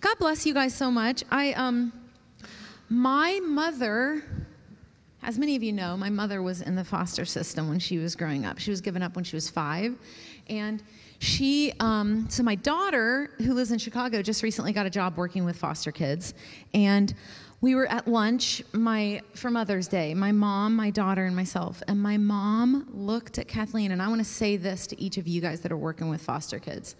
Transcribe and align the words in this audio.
God 0.00 0.18
bless 0.18 0.46
you 0.46 0.54
guys 0.54 0.74
so 0.74 0.90
much. 0.90 1.24
I 1.30 1.52
um 1.54 1.92
my 2.88 3.40
mother 3.42 4.22
as 5.22 5.38
many 5.38 5.56
of 5.56 5.62
you 5.62 5.72
know, 5.72 5.96
my 5.96 6.10
mother 6.10 6.42
was 6.42 6.62
in 6.62 6.76
the 6.76 6.84
foster 6.84 7.24
system 7.24 7.68
when 7.68 7.80
she 7.80 7.98
was 7.98 8.14
growing 8.14 8.46
up. 8.46 8.58
She 8.58 8.70
was 8.70 8.80
given 8.80 9.02
up 9.02 9.16
when 9.16 9.24
she 9.24 9.34
was 9.34 9.50
five. 9.50 9.96
And 10.48 10.82
she, 11.18 11.72
um, 11.80 12.30
so 12.30 12.44
my 12.44 12.54
daughter, 12.54 13.30
who 13.38 13.52
lives 13.52 13.72
in 13.72 13.78
Chicago, 13.78 14.22
just 14.22 14.44
recently 14.44 14.72
got 14.72 14.86
a 14.86 14.90
job 14.90 15.16
working 15.16 15.44
with 15.44 15.56
foster 15.56 15.90
kids. 15.90 16.34
And 16.72 17.12
we 17.60 17.74
were 17.74 17.86
at 17.88 18.06
lunch 18.06 18.62
my, 18.72 19.20
for 19.34 19.50
Mother's 19.50 19.88
Day, 19.88 20.14
my 20.14 20.30
mom, 20.30 20.76
my 20.76 20.90
daughter, 20.90 21.26
and 21.26 21.34
myself. 21.34 21.82
And 21.88 22.00
my 22.00 22.16
mom 22.16 22.88
looked 22.92 23.38
at 23.38 23.48
Kathleen, 23.48 23.90
and 23.90 24.00
I 24.00 24.06
want 24.06 24.20
to 24.20 24.24
say 24.24 24.56
this 24.56 24.86
to 24.86 25.00
each 25.00 25.18
of 25.18 25.26
you 25.26 25.40
guys 25.40 25.60
that 25.62 25.72
are 25.72 25.76
working 25.76 26.08
with 26.08 26.22
foster 26.22 26.60
kids. 26.60 26.94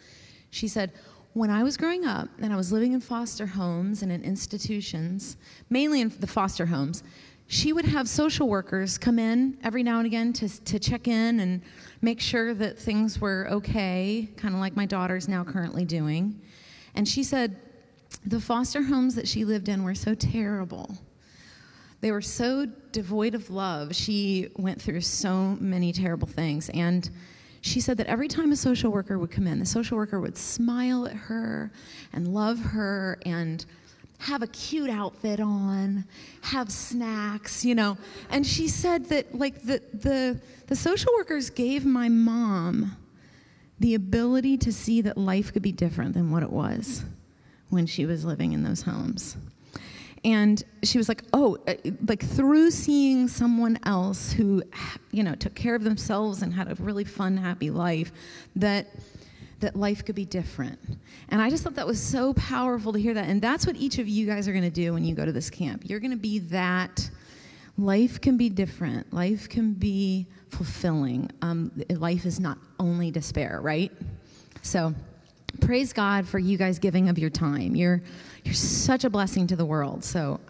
She 0.50 0.66
said, 0.66 0.92
when 1.38 1.50
I 1.50 1.62
was 1.62 1.76
growing 1.76 2.04
up 2.04 2.28
and 2.40 2.52
I 2.52 2.56
was 2.56 2.72
living 2.72 2.94
in 2.94 3.00
foster 3.00 3.46
homes 3.46 4.02
and 4.02 4.10
in 4.10 4.24
institutions, 4.24 5.36
mainly 5.70 6.00
in 6.00 6.12
the 6.18 6.26
foster 6.26 6.66
homes, 6.66 7.04
she 7.46 7.72
would 7.72 7.84
have 7.84 8.08
social 8.08 8.48
workers 8.48 8.98
come 8.98 9.20
in 9.20 9.56
every 9.62 9.84
now 9.84 9.98
and 9.98 10.06
again 10.06 10.32
to, 10.34 10.48
to 10.64 10.80
check 10.80 11.06
in 11.06 11.38
and 11.38 11.62
make 12.02 12.20
sure 12.20 12.54
that 12.54 12.76
things 12.76 13.20
were 13.20 13.46
okay, 13.50 14.28
kind 14.36 14.52
of 14.52 14.60
like 14.60 14.74
my 14.74 14.84
daughter's 14.84 15.28
now 15.28 15.44
currently 15.44 15.84
doing. 15.84 16.40
And 16.96 17.06
she 17.06 17.22
said 17.22 17.56
the 18.26 18.40
foster 18.40 18.82
homes 18.82 19.14
that 19.14 19.28
she 19.28 19.44
lived 19.44 19.68
in 19.68 19.84
were 19.84 19.94
so 19.94 20.14
terrible. 20.14 20.98
They 22.00 22.10
were 22.10 22.20
so 22.20 22.66
devoid 22.90 23.36
of 23.36 23.48
love. 23.48 23.94
She 23.94 24.48
went 24.56 24.82
through 24.82 25.02
so 25.02 25.56
many 25.60 25.92
terrible 25.92 26.28
things. 26.28 26.68
And 26.70 27.08
she 27.60 27.80
said 27.80 27.96
that 27.98 28.06
every 28.06 28.28
time 28.28 28.52
a 28.52 28.56
social 28.56 28.90
worker 28.90 29.18
would 29.18 29.30
come 29.30 29.46
in, 29.46 29.58
the 29.58 29.66
social 29.66 29.96
worker 29.96 30.20
would 30.20 30.36
smile 30.36 31.06
at 31.06 31.14
her 31.14 31.70
and 32.12 32.28
love 32.28 32.58
her 32.58 33.18
and 33.24 33.64
have 34.18 34.42
a 34.42 34.46
cute 34.48 34.90
outfit 34.90 35.40
on, 35.40 36.04
have 36.42 36.70
snacks, 36.70 37.64
you 37.64 37.74
know. 37.74 37.96
And 38.30 38.46
she 38.46 38.68
said 38.68 39.06
that 39.06 39.34
like 39.34 39.62
the 39.62 39.82
the 39.94 40.40
the 40.66 40.76
social 40.76 41.12
workers 41.14 41.50
gave 41.50 41.84
my 41.84 42.08
mom 42.08 42.96
the 43.80 43.94
ability 43.94 44.56
to 44.58 44.72
see 44.72 45.00
that 45.02 45.16
life 45.16 45.52
could 45.52 45.62
be 45.62 45.72
different 45.72 46.14
than 46.14 46.30
what 46.30 46.42
it 46.42 46.50
was 46.50 47.04
when 47.70 47.86
she 47.86 48.06
was 48.06 48.24
living 48.24 48.52
in 48.52 48.64
those 48.64 48.82
homes. 48.82 49.36
And 50.24 50.62
she 50.82 50.98
was 50.98 51.08
like, 51.08 51.22
"Oh, 51.32 51.58
uh, 51.66 51.74
like 52.06 52.24
through 52.24 52.70
seeing 52.70 53.28
someone 53.28 53.78
else 53.84 54.32
who 54.32 54.62
you 55.10 55.22
know 55.22 55.34
took 55.34 55.54
care 55.54 55.74
of 55.74 55.84
themselves 55.84 56.42
and 56.42 56.52
had 56.52 56.70
a 56.70 56.74
really 56.82 57.04
fun, 57.04 57.36
happy 57.36 57.70
life 57.70 58.12
that 58.56 58.88
that 59.60 59.76
life 59.76 60.04
could 60.04 60.14
be 60.14 60.24
different. 60.24 60.78
And 61.30 61.42
I 61.42 61.50
just 61.50 61.64
thought 61.64 61.74
that 61.74 61.86
was 61.86 62.00
so 62.00 62.32
powerful 62.34 62.92
to 62.92 63.00
hear 63.00 63.14
that. 63.14 63.28
And 63.28 63.42
that's 63.42 63.66
what 63.66 63.76
each 63.76 63.98
of 63.98 64.08
you 64.08 64.26
guys 64.26 64.46
are 64.46 64.52
going 64.52 64.64
to 64.64 64.70
do 64.70 64.92
when 64.92 65.04
you 65.04 65.14
go 65.14 65.24
to 65.24 65.32
this 65.32 65.50
camp. 65.50 65.82
You're 65.84 66.00
going 66.00 66.12
to 66.12 66.16
be 66.16 66.38
that. 66.40 67.10
Life 67.76 68.20
can 68.20 68.36
be 68.36 68.48
different, 68.48 69.12
life 69.12 69.48
can 69.48 69.72
be 69.72 70.26
fulfilling. 70.48 71.30
Um, 71.42 71.70
life 71.90 72.26
is 72.26 72.40
not 72.40 72.58
only 72.80 73.12
despair, 73.12 73.60
right? 73.62 73.92
So, 74.62 74.94
praise 75.60 75.92
God 75.92 76.26
for 76.26 76.38
you 76.38 76.56
guys 76.58 76.78
giving 76.78 77.08
of 77.08 77.18
your 77.18 77.30
time. 77.30 77.74
You're, 77.74 78.02
you're 78.44 78.54
such 78.54 79.04
a 79.04 79.10
blessing 79.10 79.46
to 79.48 79.56
the 79.56 79.64
world. 79.64 80.04
So, 80.04 80.40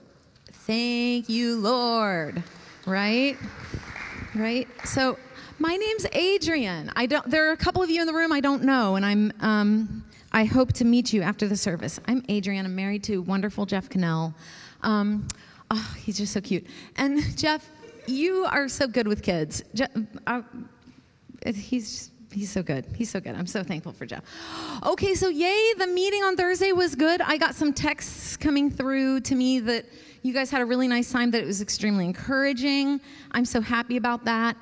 thank 0.53 1.29
you, 1.29 1.59
Lord. 1.59 2.43
Right? 2.87 3.37
Right? 4.35 4.69
So, 4.85 5.19
my 5.59 5.75
name's 5.75 6.07
Adrienne. 6.15 6.93
I 6.95 7.07
don't. 7.07 7.29
There 7.29 7.49
are 7.49 7.53
a 7.53 7.57
couple 7.57 7.83
of 7.83 7.91
you 7.91 8.01
in 8.01 8.07
the 8.07 8.13
room 8.13 8.31
I 8.33 8.41
don't 8.41 8.63
know, 8.63 8.97
and 8.97 9.05
I'm. 9.05 9.33
Um, 9.41 10.05
I 10.31 10.45
hope 10.45 10.75
to 10.75 10.85
meet 10.85 11.13
you 11.13 11.23
after 11.23 11.49
the 11.49 11.57
service. 11.57 11.99
I'm 12.07 12.23
Adrienne. 12.31 12.67
I'm 12.67 12.77
married 12.77 13.03
to 13.05 13.23
wonderful 13.23 13.65
Jeff 13.65 13.89
Cannell. 13.89 14.35
Um, 14.83 15.27
oh, 15.71 15.97
he's 15.99 16.19
just 16.19 16.33
so 16.33 16.41
cute. 16.41 16.67
And 16.97 17.37
Jeff, 17.37 17.69
you 18.07 18.45
are 18.45 18.69
so 18.69 18.87
good 18.87 19.09
with 19.09 19.23
kids. 19.23 19.63
Jeff, 19.75 19.91
uh, 20.27 20.43
he's 21.47 22.11
he's 22.33 22.51
so 22.51 22.63
good. 22.63 22.87
He's 22.95 23.11
so 23.11 23.21
good. 23.21 23.35
I'm 23.35 23.47
so 23.47 23.63
thankful 23.63 23.93
for 23.93 24.07
Jeff. 24.07 24.23
Okay, 24.85 25.15
so 25.15 25.29
yay, 25.29 25.73
the 25.79 25.87
meeting 25.87 26.23
on 26.23 26.37
Thursday 26.37 26.73
was 26.73 26.95
good. 26.95 27.21
I 27.21 27.37
got 27.37 27.55
some 27.55 27.73
texts 27.73 28.37
coming 28.37 28.71
through 28.71 29.21
to 29.23 29.35
me 29.35 29.61
that 29.61 29.87
you 30.23 30.33
guys 30.33 30.51
had 30.51 30.61
a 30.61 30.65
really 30.65 30.89
nice 30.89 31.11
time, 31.11 31.31
that 31.31 31.43
it 31.43 31.47
was 31.47 31.63
extremely 31.63 32.05
encouraging. 32.05 33.01
I'm 33.33 33.45
so 33.45 33.61
happy 33.61 33.97
about 33.97 34.25
that. 34.25 34.57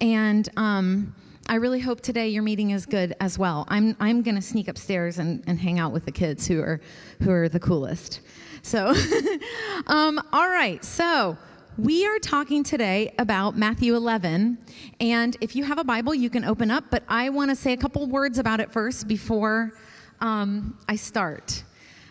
And 0.00 0.48
um, 0.56 1.14
I 1.46 1.56
really 1.56 1.80
hope 1.80 2.00
today 2.00 2.28
your 2.28 2.42
meeting 2.42 2.70
is 2.70 2.86
good 2.86 3.14
as 3.20 3.38
well. 3.38 3.66
I'm, 3.68 3.96
I'm 4.00 4.22
going 4.22 4.36
to 4.36 4.42
sneak 4.42 4.68
upstairs 4.68 5.18
and, 5.18 5.42
and 5.46 5.58
hang 5.58 5.78
out 5.78 5.92
with 5.92 6.04
the 6.04 6.12
kids 6.12 6.46
who 6.46 6.60
are, 6.60 6.80
who 7.22 7.30
are 7.30 7.48
the 7.48 7.60
coolest. 7.60 8.20
So, 8.62 8.94
um, 9.86 10.20
all 10.32 10.48
right. 10.48 10.82
So, 10.84 11.36
we 11.78 12.06
are 12.06 12.18
talking 12.18 12.64
today 12.64 13.14
about 13.18 13.56
Matthew 13.56 13.94
11. 13.94 14.58
And 15.00 15.36
if 15.40 15.54
you 15.54 15.64
have 15.64 15.78
a 15.78 15.84
Bible, 15.84 16.14
you 16.14 16.28
can 16.28 16.44
open 16.44 16.70
up, 16.70 16.84
but 16.90 17.04
I 17.08 17.28
want 17.30 17.50
to 17.50 17.56
say 17.56 17.72
a 17.72 17.76
couple 17.76 18.06
words 18.06 18.38
about 18.38 18.60
it 18.60 18.72
first 18.72 19.06
before 19.06 19.72
um, 20.20 20.78
I 20.88 20.96
start. 20.96 21.62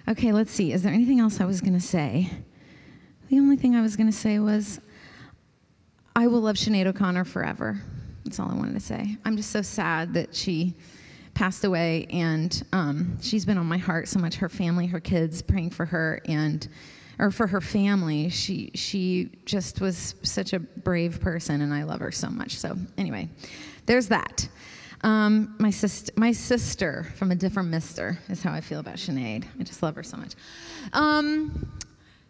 Okay, 0.08 0.32
let's 0.32 0.52
see. 0.52 0.72
Is 0.72 0.82
there 0.82 0.94
anything 0.94 1.20
else 1.20 1.42
I 1.42 1.46
was 1.46 1.62
going 1.62 1.74
to 1.74 1.80
say? 1.80 2.32
The 3.30 3.38
only 3.38 3.58
thing 3.58 3.76
I 3.76 3.82
was 3.82 3.96
going 3.96 4.08
to 4.08 4.16
say 4.16 4.40
was 4.40 4.80
I 6.16 6.28
will 6.28 6.42
love 6.42 6.56
Sinead 6.56 6.88
O'Connor 6.88 7.26
forever. 7.26 7.82
That's 8.24 8.40
all 8.40 8.50
I 8.50 8.56
wanted 8.56 8.74
to 8.74 8.80
say. 8.80 9.18
I'm 9.26 9.38
just 9.38 9.52
so 9.52 9.62
sad 9.62 10.14
that 10.14 10.36
she 10.36 10.74
passed 11.34 11.64
away, 11.64 12.08
and 12.10 12.64
um, 12.74 13.18
she's 13.22 13.46
been 13.46 13.58
on 13.58 13.66
my 13.66 13.78
heart 13.78 14.08
so 14.08 14.20
much. 14.20 14.36
Her 14.36 14.50
family, 14.50 14.88
her 14.88 15.00
kids, 15.00 15.42
praying 15.42 15.70
for 15.70 15.86
her, 15.86 16.22
and 16.26 16.68
or 17.20 17.32
for 17.32 17.48
her 17.48 17.62
family. 17.62 18.30
She 18.30 18.72
she 18.74 19.30
just 19.46 19.82
was 19.82 20.16
such 20.24 20.54
a 20.54 20.60
brave 20.60 21.20
person, 21.20 21.62
and 21.62 21.74
I 21.74 21.84
love 21.84 22.00
her 22.00 22.12
so 22.12 22.30
much. 22.30 22.58
So 22.58 22.78
anyway, 22.98 23.30
there's 23.86 24.08
that. 24.08 24.48
Um, 25.02 25.56
my 25.60 25.70
sister, 25.70 26.12
my 26.18 26.34
sister 26.34 27.08
from 27.16 27.32
a 27.32 27.36
different 27.36 27.70
Mister 27.70 28.18
is 28.30 28.42
how 28.42 28.54
I 28.54 28.62
feel 28.62 28.80
about 28.80 28.96
Sinead. 28.96 29.46
I 29.60 29.64
just 29.64 29.84
love 29.84 29.96
her 29.96 30.04
so 30.04 30.18
much. 30.18 30.34
Um, 30.94 31.72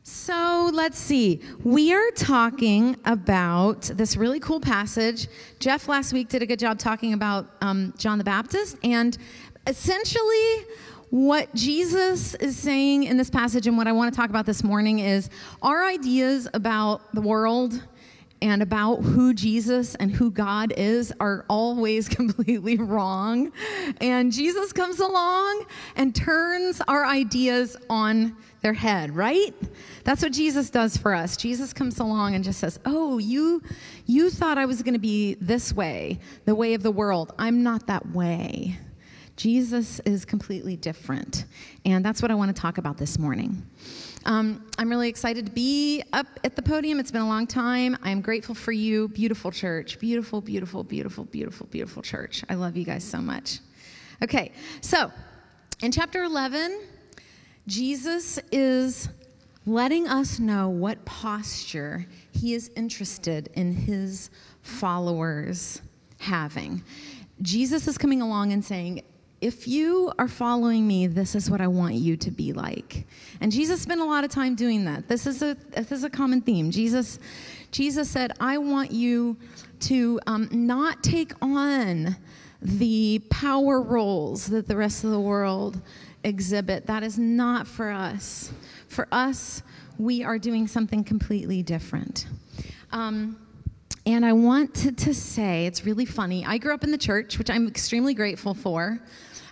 so 0.03 0.69
let's 0.73 0.97
see. 0.97 1.41
We 1.63 1.94
are 1.94 2.11
talking 2.11 2.95
about 3.06 3.81
this 3.81 4.17
really 4.17 4.39
cool 4.39 4.59
passage. 4.59 5.27
Jeff 5.59 5.88
last 5.88 6.13
week 6.13 6.29
did 6.29 6.41
a 6.41 6.45
good 6.45 6.59
job 6.59 6.79
talking 6.79 7.13
about 7.13 7.47
um, 7.61 7.94
John 7.97 8.17
the 8.17 8.23
Baptist, 8.23 8.77
and 8.83 9.17
essentially, 9.67 10.66
what 11.09 11.53
Jesus 11.55 12.35
is 12.35 12.57
saying 12.57 13.03
in 13.03 13.17
this 13.17 13.29
passage, 13.29 13.65
and 13.67 13.77
what 13.77 13.87
I 13.87 13.91
want 13.91 14.13
to 14.13 14.17
talk 14.17 14.29
about 14.29 14.45
this 14.45 14.63
morning, 14.63 14.99
is 14.99 15.29
our 15.61 15.83
ideas 15.83 16.47
about 16.53 17.01
the 17.13 17.21
world 17.21 17.81
and 18.41 18.61
about 18.61 18.97
who 18.97 19.33
Jesus 19.33 19.95
and 19.95 20.11
who 20.11 20.31
God 20.31 20.73
is 20.77 21.11
are 21.19 21.45
always 21.49 22.07
completely 22.09 22.77
wrong. 22.77 23.51
And 23.99 24.31
Jesus 24.31 24.71
comes 24.71 24.99
along 24.99 25.65
and 25.95 26.15
turns 26.15 26.81
our 26.87 27.05
ideas 27.05 27.75
on 27.89 28.37
their 28.61 28.73
head, 28.73 29.15
right? 29.15 29.53
That's 30.03 30.21
what 30.21 30.31
Jesus 30.31 30.69
does 30.69 30.95
for 30.95 31.13
us. 31.13 31.37
Jesus 31.37 31.73
comes 31.73 31.99
along 31.99 32.35
and 32.35 32.43
just 32.43 32.59
says, 32.59 32.79
"Oh, 32.85 33.17
you 33.17 33.61
you 34.05 34.29
thought 34.29 34.57
I 34.57 34.65
was 34.65 34.81
going 34.83 34.93
to 34.93 34.99
be 34.99 35.35
this 35.35 35.73
way, 35.73 36.19
the 36.45 36.55
way 36.55 36.73
of 36.73 36.83
the 36.83 36.91
world. 36.91 37.33
I'm 37.37 37.63
not 37.63 37.87
that 37.87 38.11
way." 38.11 38.77
Jesus 39.39 40.01
is 40.01 40.25
completely 40.25 40.75
different. 40.75 41.45
And 41.85 42.03
that's 42.03 42.22
what 42.22 42.29
I 42.29 42.35
want 42.35 42.53
to 42.53 42.61
talk 42.61 42.77
about 42.77 42.97
this 42.97 43.17
morning. 43.17 43.66
Um, 44.25 44.66
I'm 44.77 44.89
really 44.89 45.07
excited 45.07 45.45
to 45.45 45.51
be 45.53 46.03
up 46.11 46.27
at 46.44 46.57
the 46.57 46.61
podium. 46.61 47.00
It's 47.00 47.09
been 47.09 47.22
a 47.22 47.27
long 47.27 47.47
time. 47.47 47.97
I'm 48.03 48.19
grateful 48.19 48.53
for 48.53 48.73
you. 48.73 49.07
Beautiful 49.07 49.50
church. 49.50 49.97
Beautiful, 49.97 50.41
beautiful, 50.41 50.83
beautiful, 50.83 51.23
beautiful, 51.23 51.67
beautiful 51.67 52.01
church. 52.03 52.44
I 52.50 52.55
love 52.55 52.75
you 52.75 52.83
guys 52.83 53.01
so 53.01 53.19
much. 53.19 53.59
Okay, 54.22 54.51
so 54.81 55.09
in 55.81 55.94
chapter 55.94 56.25
11, 56.25 56.81
Jesus 57.65 58.39
is 58.51 59.07
letting 59.65 60.06
us 60.06 60.39
know 60.39 60.68
what 60.68 61.06
posture 61.06 62.06
he 62.31 62.56
is 62.56 62.71
interested 62.75 63.50
in 63.53 63.71
his 63.71 64.31
followers 64.63 65.81
having. 66.19 66.83
Jesus 67.41 67.88
is 67.88 67.97
coming 67.97 68.21
along 68.21 68.51
and 68.51 68.65
saying, 68.65 69.01
if 69.41 69.68
you 69.68 70.12
are 70.19 70.27
following 70.27 70.86
me, 70.86 71.07
this 71.07 71.33
is 71.33 71.50
what 71.50 71.62
I 71.62 71.68
want 71.68 71.95
you 71.95 72.18
to 72.18 72.31
be 72.31 72.51
like. 72.51 73.07
And 73.39 73.51
Jesus 73.51 73.81
spent 73.81 74.01
a 74.01 74.06
lot 74.06 74.24
of 74.24 74.31
time 74.31 74.56
doing 74.56 74.86
that. 74.86 75.07
This 75.07 75.25
is 75.25 75.41
a 75.41 75.56
this 75.71 75.91
is 75.91 76.03
a 76.03 76.09
common 76.09 76.41
theme. 76.41 76.71
Jesus, 76.71 77.19
Jesus 77.71 78.09
said, 78.09 78.33
I 78.39 78.57
want 78.57 78.91
you 78.91 79.38
to 79.81 80.19
um, 80.27 80.50
not 80.51 81.03
take 81.03 81.31
on 81.41 82.18
the 82.62 83.21
power 83.30 83.81
roles 83.81 84.47
that 84.47 84.68
the 84.68 84.75
rest 84.75 85.06
of 85.06 85.12
the 85.12 85.19
world 85.19 85.81
exhibit. 86.24 86.86
That 86.88 87.03
is 87.03 87.18
not 87.18 87.65
for 87.65 87.89
us. 87.89 88.51
For 88.89 89.07
us, 89.12 89.63
we 89.97 90.24
are 90.24 90.38
doing 90.38 90.68
something 90.68 91.03
completely 91.03 91.63
different. 91.63 92.27
Um, 92.91 93.38
and 94.06 94.25
I 94.25 94.33
wanted 94.33 94.97
to, 94.97 95.13
say, 95.13 95.65
it's 95.65 95.86
really 95.86 96.06
funny. 96.06 96.45
I 96.45 96.57
grew 96.57 96.74
up 96.74 96.83
in 96.83 96.91
the 96.91 96.97
church, 96.97 97.38
which 97.38 97.50
I'm 97.50 97.68
extremely 97.68 98.13
grateful 98.13 98.53
for. 98.53 99.00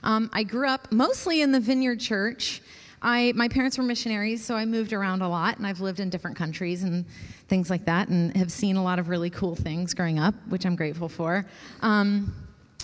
Um, 0.03 0.29
I 0.33 0.43
grew 0.43 0.67
up 0.67 0.91
mostly 0.91 1.41
in 1.41 1.51
the 1.51 1.59
Vineyard 1.59 1.99
Church. 1.99 2.61
I, 3.01 3.33
my 3.35 3.47
parents 3.47 3.77
were 3.77 3.83
missionaries, 3.83 4.43
so 4.43 4.55
I 4.55 4.65
moved 4.65 4.93
around 4.93 5.21
a 5.21 5.29
lot, 5.29 5.57
and 5.57 5.67
I've 5.67 5.81
lived 5.81 5.99
in 5.99 6.09
different 6.09 6.35
countries 6.35 6.83
and 6.83 7.05
things 7.47 7.69
like 7.69 7.85
that, 7.85 8.07
and 8.07 8.35
have 8.35 8.51
seen 8.51 8.75
a 8.77 8.83
lot 8.83 8.99
of 8.99 9.09
really 9.09 9.29
cool 9.29 9.55
things 9.55 9.93
growing 9.93 10.17
up, 10.17 10.33
which 10.49 10.65
I'm 10.65 10.75
grateful 10.75 11.09
for. 11.09 11.45
Um, 11.81 12.33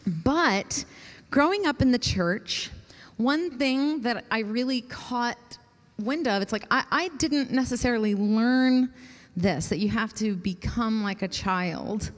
but 0.05 0.85
growing 1.31 1.65
up 1.65 1.81
in 1.81 1.91
the 1.91 1.97
church, 1.97 2.69
one 3.17 3.57
thing 3.57 4.01
that 4.01 4.25
I 4.29 4.39
really 4.39 4.81
caught 4.81 5.57
wind 5.99 6.27
of, 6.27 6.41
it's 6.41 6.51
like 6.51 6.65
I, 6.69 6.83
I 6.91 7.07
didn't 7.17 7.51
necessarily 7.51 8.15
learn 8.15 8.93
this 9.35 9.69
that 9.69 9.79
you 9.79 9.89
have 9.89 10.13
to 10.15 10.35
become 10.35 11.03
like 11.03 11.21
a 11.21 11.27
child 11.27 12.11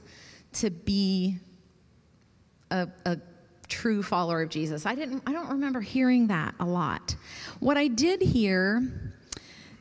to 0.52 0.70
be 0.70 1.38
a, 2.70 2.88
a 3.04 3.18
true 3.68 4.02
follower 4.02 4.42
of 4.42 4.48
Jesus. 4.48 4.86
I 4.86 4.94
didn't 4.94 5.22
I 5.26 5.32
don't 5.32 5.48
remember 5.48 5.80
hearing 5.80 6.28
that 6.28 6.54
a 6.60 6.64
lot. 6.66 7.16
What 7.60 7.76
I 7.76 7.88
did 7.88 8.22
hear, 8.22 8.82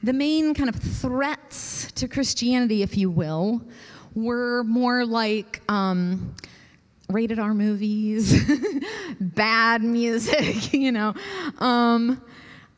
the 0.04 0.14
main 0.14 0.54
kind 0.54 0.70
of 0.70 0.76
threats 0.76 1.92
to 1.94 2.08
Christianity, 2.08 2.84
if 2.84 2.98
you 2.98 3.10
will, 3.10 3.62
were 4.14 4.64
more 4.64 5.06
like 5.06 5.62
um, 5.70 6.36
rated 7.10 7.40
R 7.40 7.54
movies, 7.54 8.44
bad 9.20 9.84
music, 9.84 10.74
you 10.74 10.92
know, 10.92 11.14
um, 11.60 12.22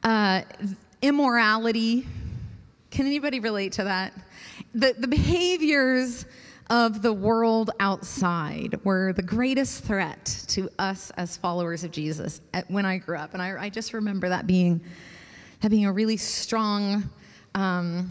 uh, 0.04 0.42
immorality. 1.02 2.06
Can 2.90 3.06
anybody 3.06 3.40
relate 3.40 3.74
to 3.74 3.84
that? 3.84 4.14
The, 4.74 4.96
the 4.98 5.08
behaviors 5.08 6.26
of 6.70 7.02
the 7.02 7.14
world 7.14 7.72
outside 7.80 8.78
were 8.84 9.14
the 9.14 9.24
greatest 9.24 9.84
threat 9.84 10.26
to 10.50 10.70
us 10.78 11.12
as 11.18 11.38
followers 11.38 11.84
of 11.84 11.92
Jesus 11.92 12.42
when 12.68 12.86
I 12.86 12.98
grew 12.98 13.18
up. 13.18 13.34
And 13.34 13.42
I, 13.42 13.64
I 13.64 13.70
just 13.70 13.94
remember 13.94 14.30
that 14.30 14.46
being, 14.46 14.82
that 15.62 15.72
being 15.72 15.86
a 15.86 15.92
really 15.92 16.18
strong 16.18 17.10
um, 17.56 18.10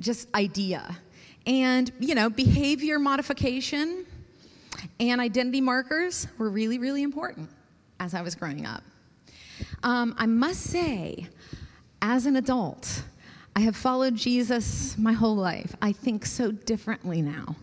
just 0.00 0.28
idea. 0.34 0.96
And, 1.46 1.92
you 2.00 2.14
know, 2.14 2.30
behavior 2.30 2.98
modification 2.98 4.06
and 4.98 5.20
identity 5.20 5.60
markers 5.60 6.26
were 6.38 6.48
really, 6.48 6.78
really 6.78 7.02
important 7.02 7.50
as 8.00 8.14
I 8.14 8.22
was 8.22 8.34
growing 8.34 8.64
up. 8.64 8.82
Um, 9.82 10.14
I 10.16 10.26
must 10.26 10.62
say, 10.62 11.28
as 12.00 12.26
an 12.26 12.36
adult, 12.36 13.02
I 13.56 13.60
have 13.60 13.76
followed 13.76 14.16
Jesus 14.16 14.98
my 14.98 15.12
whole 15.12 15.36
life. 15.36 15.76
I 15.80 15.92
think 15.92 16.26
so 16.26 16.50
differently 16.50 17.22
now. 17.22 17.56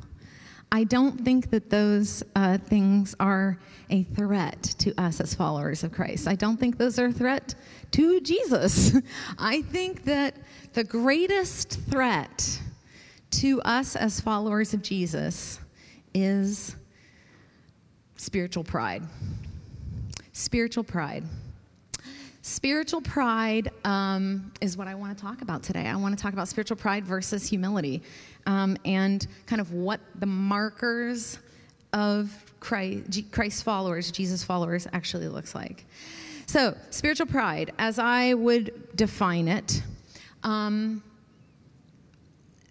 I 0.72 0.86
don't 0.86 1.26
think 1.26 1.50
that 1.50 1.70
those 1.70 2.24
uh, 2.34 2.58
things 2.58 3.14
are 3.20 3.60
a 3.90 4.04
threat 4.04 4.64
to 4.80 4.94
us 4.98 5.20
as 5.20 5.36
followers 5.36 5.84
of 5.84 5.92
Christ. 5.92 6.30
I 6.30 6.36
don't 6.36 6.56
think 6.56 6.78
those 6.78 6.98
are 6.98 7.08
a 7.08 7.12
threat 7.12 7.56
to 7.92 8.22
Jesus. 8.22 8.96
I 9.38 9.64
think 9.64 10.06
that 10.06 10.38
the 10.72 10.86
greatest 10.86 11.78
threat 11.90 12.62
to 13.32 13.62
us 13.64 13.98
as 13.98 14.22
followers 14.22 14.74
of 14.74 14.82
Jesus 14.82 15.60
is 16.14 16.78
spiritual 18.16 18.64
pride. 18.64 19.04
Spiritual 20.32 20.86
pride. 20.86 21.26
Spiritual 22.51 23.00
pride 23.00 23.71
um, 23.86 24.51
is 24.59 24.75
what 24.75 24.86
I 24.86 24.94
want 24.94 25.18
to 25.18 25.24
talk 25.24 25.42
about 25.42 25.63
today. 25.63 25.88
I 25.88 25.95
want 25.95 26.18
to 26.18 26.21
talk 26.21 26.33
about 26.33 26.50
spiritual 26.50 26.75
pride 26.75 27.06
versus 27.06 27.48
humility 27.48 28.03
um, 28.45 28.75
and 28.83 29.25
kind 29.45 29.62
of 29.62 29.71
what 29.71 30.01
the 30.19 30.25
markers 30.25 31.39
of 31.94 32.30
Christ, 32.59 33.31
Christ 33.31 33.63
followers, 33.63 34.12
Jesus 34.12 34.44
followers, 34.44 34.86
actually 34.92 35.30
looks 35.30 35.56
like. 35.56 35.86
So, 36.45 36.75
spiritual 36.89 37.27
pride, 37.27 37.71
as 37.80 37.98
I 37.98 38.33
would 38.33 38.97
define 38.97 39.47
it, 39.47 39.81
um, 40.44 41.01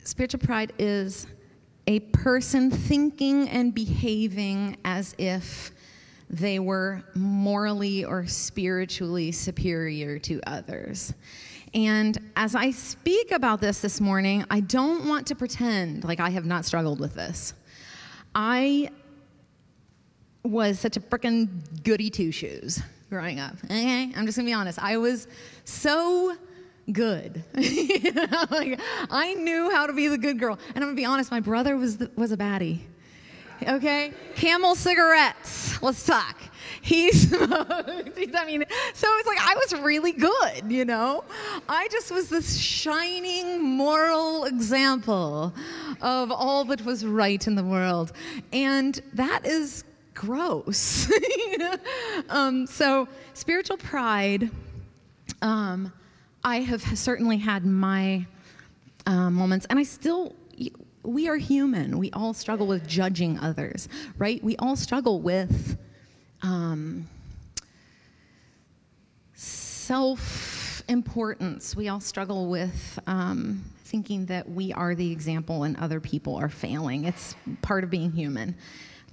spiritual 0.05 0.41
pride 0.41 0.75
is 0.79 1.26
a 1.87 2.00
person 2.00 2.71
thinking 2.71 3.49
and 3.49 3.75
behaving 3.75 4.76
as 4.85 5.15
if 5.17 5.73
they 6.31 6.61
were 6.61 7.03
morally 7.15 8.05
or 8.05 8.25
spiritually 8.27 9.32
superior 9.32 10.19
to 10.21 10.41
others. 10.47 11.12
And 11.75 12.19
as 12.37 12.55
I 12.55 12.71
speak 12.71 13.32
about 13.32 13.61
this 13.61 13.81
this 13.81 14.00
morning, 14.00 14.44
I 14.49 14.61
don't 14.61 15.09
want 15.09 15.27
to 15.29 15.35
pretend 15.35 16.05
like 16.05 16.21
I 16.21 16.31
have 16.31 16.47
not 16.47 16.65
struggled 16.65 17.00
with 17.00 17.15
this. 17.15 17.55
I 18.35 18.91
was 20.44 20.79
such 20.79 20.97
a 20.97 21.00
freaking 21.00 21.49
goody 21.82 22.11
two 22.11 22.31
shoes 22.31 22.81
growing 23.09 23.41
up. 23.41 23.56
Okay? 23.65 24.12
I'm 24.17 24.25
just 24.25 24.38
gonna 24.38 24.47
be 24.47 24.53
honest. 24.53 24.79
I 24.79 24.99
was 24.99 25.26
so 25.65 26.37
good. 26.93 27.44
like, 27.55 28.81
I 29.11 29.35
knew 29.35 29.71
how 29.71 29.87
to 29.87 29.93
be 29.93 30.06
the 30.06 30.19
good 30.19 30.38
girl. 30.38 30.59
And 30.75 30.76
I'm 30.76 30.91
gonna 30.91 30.94
be 30.94 31.05
honest, 31.05 31.31
my 31.33 31.41
brother 31.41 31.76
was, 31.76 31.99
the, 31.99 32.11
was 32.17 32.31
a 32.31 32.37
baddie 32.37 32.81
okay? 33.67 34.12
Camel 34.37 34.75
cigarettes. 34.75 35.81
Let's 35.83 36.05
talk. 36.05 36.37
He 36.83 37.12
smoked. 37.12 37.51
I 37.51 38.45
mean, 38.47 38.65
so 38.95 39.09
it's 39.19 39.29
like 39.29 39.39
I 39.41 39.55
was 39.55 39.81
really 39.81 40.12
good, 40.12 40.71
you 40.71 40.85
know? 40.85 41.25
I 41.69 41.89
just 41.89 42.11
was 42.11 42.29
this 42.29 42.59
shining 42.59 43.62
moral 43.62 44.45
example 44.45 45.53
of 46.01 46.31
all 46.31 46.65
that 46.67 46.85
was 46.85 47.05
right 47.05 47.47
in 47.47 47.55
the 47.55 47.65
world. 47.65 48.12
And 48.53 49.01
that 49.15 49.47
is 49.47 49.85
gross. 50.15 51.11
um, 52.29 52.67
so, 52.67 53.09
spiritual 53.35 53.77
pride, 53.77 54.51
um, 55.43 55.93
I 56.45 56.61
have 56.61 56.83
certainly 56.99 57.39
had 57.39 57.65
my 57.65 58.27
uh, 59.07 59.31
moments, 59.31 59.67
and 59.71 59.79
I 59.79 59.83
still 59.83 60.35
we 61.02 61.29
are 61.29 61.37
human. 61.37 61.99
We 61.99 62.11
all 62.12 62.35
struggle 62.35 62.67
with 62.67 62.87
judging 62.87 63.38
others, 63.38 63.88
right? 64.19 64.43
We 64.43 64.56
all 64.56 64.76
struggle 64.76 65.20
with 65.20 65.79
um, 66.43 67.08
self 69.35 70.82
importance. 70.88 71.75
We 71.75 71.88
all 71.88 72.00
struggle 72.00 72.49
with 72.49 72.99
um, 73.06 73.64
thinking 73.85 74.26
that 74.26 74.49
we 74.49 74.73
are 74.73 74.94
the 74.94 75.11
example 75.11 75.64
and 75.64 75.76
other 75.79 76.00
people 76.00 76.37
are 76.37 76.49
failing. 76.49 77.05
It's 77.05 77.35
part 77.62 77.85
of 77.85 77.91
being 77.91 78.12
human. 78.12 78.55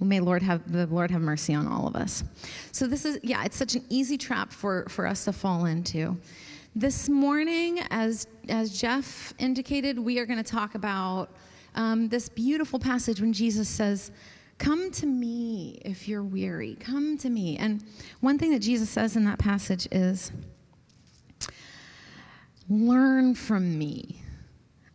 May 0.00 0.20
Lord 0.20 0.42
have 0.42 0.70
the 0.70 0.86
Lord 0.86 1.10
have 1.10 1.20
mercy 1.20 1.54
on 1.54 1.66
all 1.66 1.88
of 1.88 1.96
us. 1.96 2.22
So 2.70 2.86
this 2.86 3.04
is 3.04 3.18
yeah, 3.24 3.44
it's 3.44 3.56
such 3.56 3.74
an 3.74 3.84
easy 3.88 4.16
trap 4.16 4.52
for 4.52 4.86
for 4.88 5.06
us 5.06 5.24
to 5.24 5.32
fall 5.32 5.64
into. 5.64 6.16
This 6.76 7.08
morning, 7.08 7.80
as 7.90 8.28
as 8.48 8.78
Jeff 8.78 9.34
indicated, 9.38 9.98
we 9.98 10.20
are 10.20 10.26
going 10.26 10.42
to 10.42 10.48
talk 10.48 10.76
about 10.76 11.30
um, 11.78 12.08
this 12.08 12.28
beautiful 12.28 12.78
passage 12.78 13.20
when 13.20 13.32
Jesus 13.32 13.68
says, 13.68 14.10
Come 14.58 14.90
to 14.90 15.06
me 15.06 15.80
if 15.84 16.08
you're 16.08 16.24
weary. 16.24 16.76
Come 16.80 17.16
to 17.18 17.30
me. 17.30 17.56
And 17.56 17.84
one 18.20 18.36
thing 18.36 18.50
that 18.50 18.58
Jesus 18.58 18.90
says 18.90 19.16
in 19.16 19.24
that 19.24 19.38
passage 19.38 19.86
is, 19.92 20.32
Learn 22.68 23.34
from 23.34 23.78
me. 23.78 24.20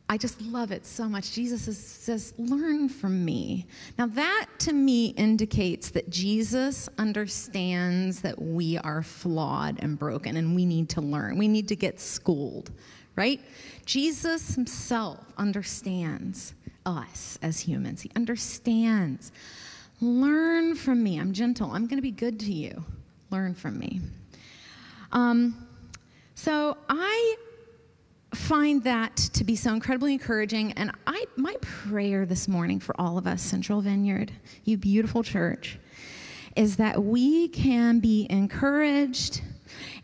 I 0.09 0.17
just 0.17 0.41
love 0.41 0.73
it 0.73 0.85
so 0.85 1.05
much. 1.05 1.31
Jesus 1.31 1.69
is, 1.69 1.77
says, 1.77 2.33
Learn 2.37 2.89
from 2.89 3.23
me. 3.23 3.65
Now, 3.97 4.07
that 4.07 4.47
to 4.59 4.73
me 4.73 5.07
indicates 5.11 5.89
that 5.91 6.09
Jesus 6.09 6.89
understands 6.97 8.19
that 8.21 8.39
we 8.39 8.77
are 8.79 9.01
flawed 9.01 9.79
and 9.81 9.97
broken 9.97 10.35
and 10.35 10.53
we 10.53 10.65
need 10.65 10.89
to 10.89 11.01
learn. 11.01 11.37
We 11.37 11.47
need 11.47 11.69
to 11.69 11.77
get 11.77 12.01
schooled, 12.01 12.71
right? 13.15 13.39
Jesus 13.85 14.53
himself 14.53 15.19
understands 15.37 16.53
us 16.85 17.37
as 17.41 17.59
humans. 17.59 18.01
He 18.01 18.11
understands. 18.15 19.31
Learn 20.01 20.75
from 20.75 21.03
me. 21.03 21.19
I'm 21.19 21.33
gentle. 21.33 21.71
I'm 21.71 21.87
going 21.87 21.97
to 21.97 22.01
be 22.01 22.11
good 22.11 22.39
to 22.41 22.51
you. 22.51 22.83
Learn 23.29 23.53
from 23.53 23.79
me. 23.79 24.01
Um, 25.11 25.67
so 26.35 26.77
I 26.89 27.35
find 28.33 28.83
that 28.83 29.15
to 29.15 29.43
be 29.43 29.55
so 29.55 29.73
incredibly 29.73 30.13
encouraging. 30.13 30.73
And 30.73 30.91
I, 31.05 31.25
my 31.35 31.55
prayer 31.61 32.25
this 32.25 32.47
morning 32.47 32.79
for 32.79 32.99
all 32.99 33.17
of 33.17 33.27
us, 33.27 33.41
Central 33.41 33.81
Vineyard, 33.81 34.31
you 34.65 34.77
beautiful 34.77 35.23
church, 35.23 35.77
is 36.55 36.75
that 36.77 37.03
we 37.03 37.47
can 37.47 37.99
be 37.99 38.27
encouraged 38.29 39.41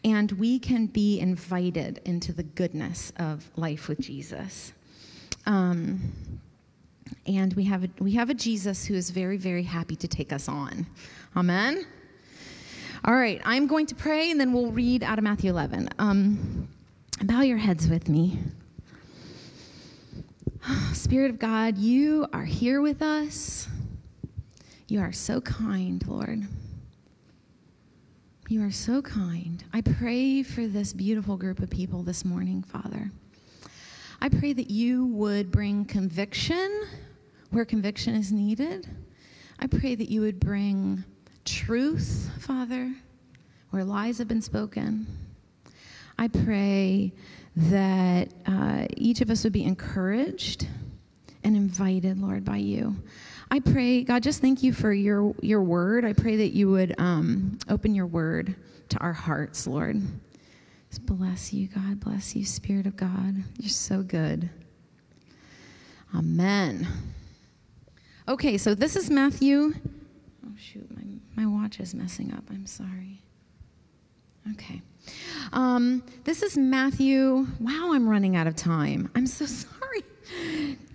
and 0.03 0.31
we 0.33 0.59
can 0.59 0.85
be 0.85 1.19
invited 1.19 2.01
into 2.05 2.31
the 2.31 2.43
goodness 2.43 3.11
of 3.17 3.49
life 3.55 3.87
with 3.87 3.99
Jesus. 3.99 4.73
Um, 5.45 6.13
and 7.25 7.53
we 7.53 7.63
have 7.65 7.83
a, 7.83 7.89
we 7.99 8.13
have 8.13 8.29
a 8.29 8.33
Jesus 8.33 8.85
who 8.85 8.95
is 8.95 9.09
very, 9.09 9.37
very 9.37 9.63
happy 9.63 9.95
to 9.95 10.07
take 10.07 10.31
us 10.31 10.47
on. 10.47 10.85
Amen. 11.35 11.85
All 13.05 13.15
right, 13.15 13.41
I'm 13.45 13.67
going 13.67 13.85
to 13.87 13.95
pray 13.95 14.31
and 14.31 14.39
then 14.39 14.51
we'll 14.51 14.71
read 14.71 15.03
out 15.03 15.17
of 15.17 15.23
Matthew 15.23 15.49
11. 15.51 15.89
Um, 15.99 16.67
bow 17.23 17.41
your 17.41 17.57
heads 17.57 17.87
with 17.87 18.09
me. 18.09 18.39
Spirit 20.93 21.31
of 21.31 21.39
God, 21.39 21.77
you 21.77 22.27
are 22.33 22.43
here 22.43 22.81
with 22.81 23.01
us. 23.01 23.67
You 24.87 24.99
are 24.99 25.11
so 25.11 25.39
kind, 25.39 26.05
Lord. 26.07 26.47
You 28.49 28.63
are 28.63 28.71
so 28.71 29.01
kind. 29.01 29.63
I 29.71 29.81
pray 29.81 30.41
for 30.41 30.65
this 30.65 30.91
beautiful 30.91 31.37
group 31.37 31.59
of 31.59 31.69
people 31.69 32.01
this 32.01 32.25
morning, 32.25 32.63
Father. 32.63 33.11
I 34.21 34.27
pray 34.27 34.53
that 34.53 34.71
you 34.71 35.05
would 35.05 35.51
bring 35.51 35.85
conviction 35.85 36.87
where 37.51 37.65
conviction 37.65 38.15
is 38.15 38.31
needed. 38.31 38.87
I 39.59 39.67
pray 39.67 39.95
that 39.95 40.09
you 40.09 40.21
would 40.21 40.39
bring 40.39 41.03
truth, 41.45 42.29
Father, 42.39 42.93
where 43.71 43.83
lies 43.83 44.17
have 44.19 44.27
been 44.27 44.41
spoken. 44.41 45.07
I 46.17 46.27
pray 46.27 47.13
that 47.55 48.29
uh, 48.45 48.85
each 48.95 49.21
of 49.21 49.29
us 49.29 49.43
would 49.43 49.53
be 49.53 49.63
encouraged 49.63 50.67
and 51.43 51.55
invited, 51.55 52.19
Lord, 52.19 52.45
by 52.45 52.57
you. 52.57 52.95
I 53.51 53.59
pray, 53.59 54.03
God, 54.03 54.21
just 54.21 54.41
thank 54.41 54.61
you 54.61 54.73
for 54.73 54.93
your, 54.93 55.33
your 55.41 55.63
word. 55.63 56.05
I 56.05 56.13
pray 56.13 56.37
that 56.37 56.49
you 56.49 56.69
would 56.69 56.93
um, 56.99 57.57
open 57.69 57.95
your 57.95 58.05
word 58.05 58.55
to 58.89 58.97
our 58.99 59.13
hearts, 59.13 59.65
Lord. 59.65 60.01
Just 60.89 61.05
bless 61.05 61.53
you, 61.53 61.67
God. 61.67 61.99
Bless 61.99 62.35
you, 62.35 62.45
Spirit 62.45 62.85
of 62.85 62.95
God. 62.95 63.35
You're 63.57 63.69
so 63.69 64.03
good. 64.03 64.49
Amen. 66.15 66.87
Okay, 68.29 68.59
so 68.59 68.75
this 68.75 68.95
is 68.95 69.09
Matthew. 69.09 69.73
Oh, 70.45 70.51
shoot, 70.55 70.87
my, 70.95 71.03
my 71.43 71.47
watch 71.47 71.79
is 71.79 71.95
messing 71.95 72.31
up. 72.31 72.43
I'm 72.51 72.67
sorry. 72.67 73.23
Okay. 74.51 74.83
Um, 75.51 76.03
this 76.25 76.43
is 76.43 76.55
Matthew. 76.55 77.47
Wow, 77.59 77.91
I'm 77.91 78.07
running 78.07 78.35
out 78.35 78.45
of 78.45 78.55
time. 78.55 79.09
I'm 79.15 79.25
so 79.25 79.45
sorry. 79.47 80.03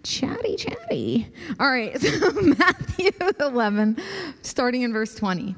Chatty, 0.04 0.54
chatty. 0.54 1.26
All 1.58 1.68
right, 1.68 2.00
so 2.00 2.30
Matthew 2.30 3.10
11, 3.40 3.96
starting 4.42 4.82
in 4.82 4.92
verse 4.92 5.16
20. 5.16 5.56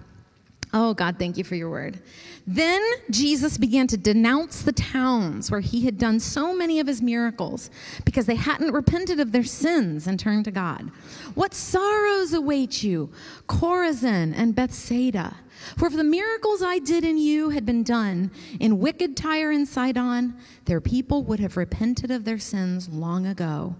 Oh, 0.78 0.92
God, 0.92 1.18
thank 1.18 1.38
you 1.38 1.42
for 1.42 1.54
your 1.54 1.71
word. 1.71 2.00
Then 2.47 2.83
Jesus 3.09 3.56
began 3.56 3.87
to 3.87 3.97
denounce 3.97 4.61
the 4.61 4.73
towns 4.73 5.50
where 5.50 5.61
he 5.61 5.87
had 5.87 5.97
done 5.97 6.21
so 6.21 6.54
many 6.54 6.80
of 6.80 6.87
his 6.87 7.00
miracles 7.00 7.71
because 8.04 8.26
they 8.26 8.35
hadn't 8.35 8.75
repented 8.75 9.18
of 9.18 9.33
their 9.33 9.42
sins 9.42 10.06
and 10.06 10.21
turned 10.21 10.45
to 10.45 10.50
God. 10.50 10.90
What 11.35 11.54
sorrows 11.54 12.35
await 12.35 12.83
you, 12.83 13.11
Chorazin 13.49 14.35
and 14.37 14.54
Bethsaida! 14.54 15.37
For 15.78 15.87
if 15.87 15.95
the 15.95 16.04
miracles 16.04 16.62
I 16.62 16.78
did 16.78 17.04
in 17.04 17.16
you 17.16 17.49
had 17.49 17.64
been 17.64 17.83
done 17.83 18.30
in 18.61 18.78
wicked 18.78 19.16
Tyre 19.16 19.52
and 19.52 19.66
Sidon, 19.66 20.37
their 20.66 20.83
people 20.83 21.25
would 21.25 21.40
have 21.40 21.56
repented 21.56 22.11
of 22.11 22.26
their 22.26 22.38
sins 22.38 22.90
long 22.90 23.25
ago, 23.25 23.76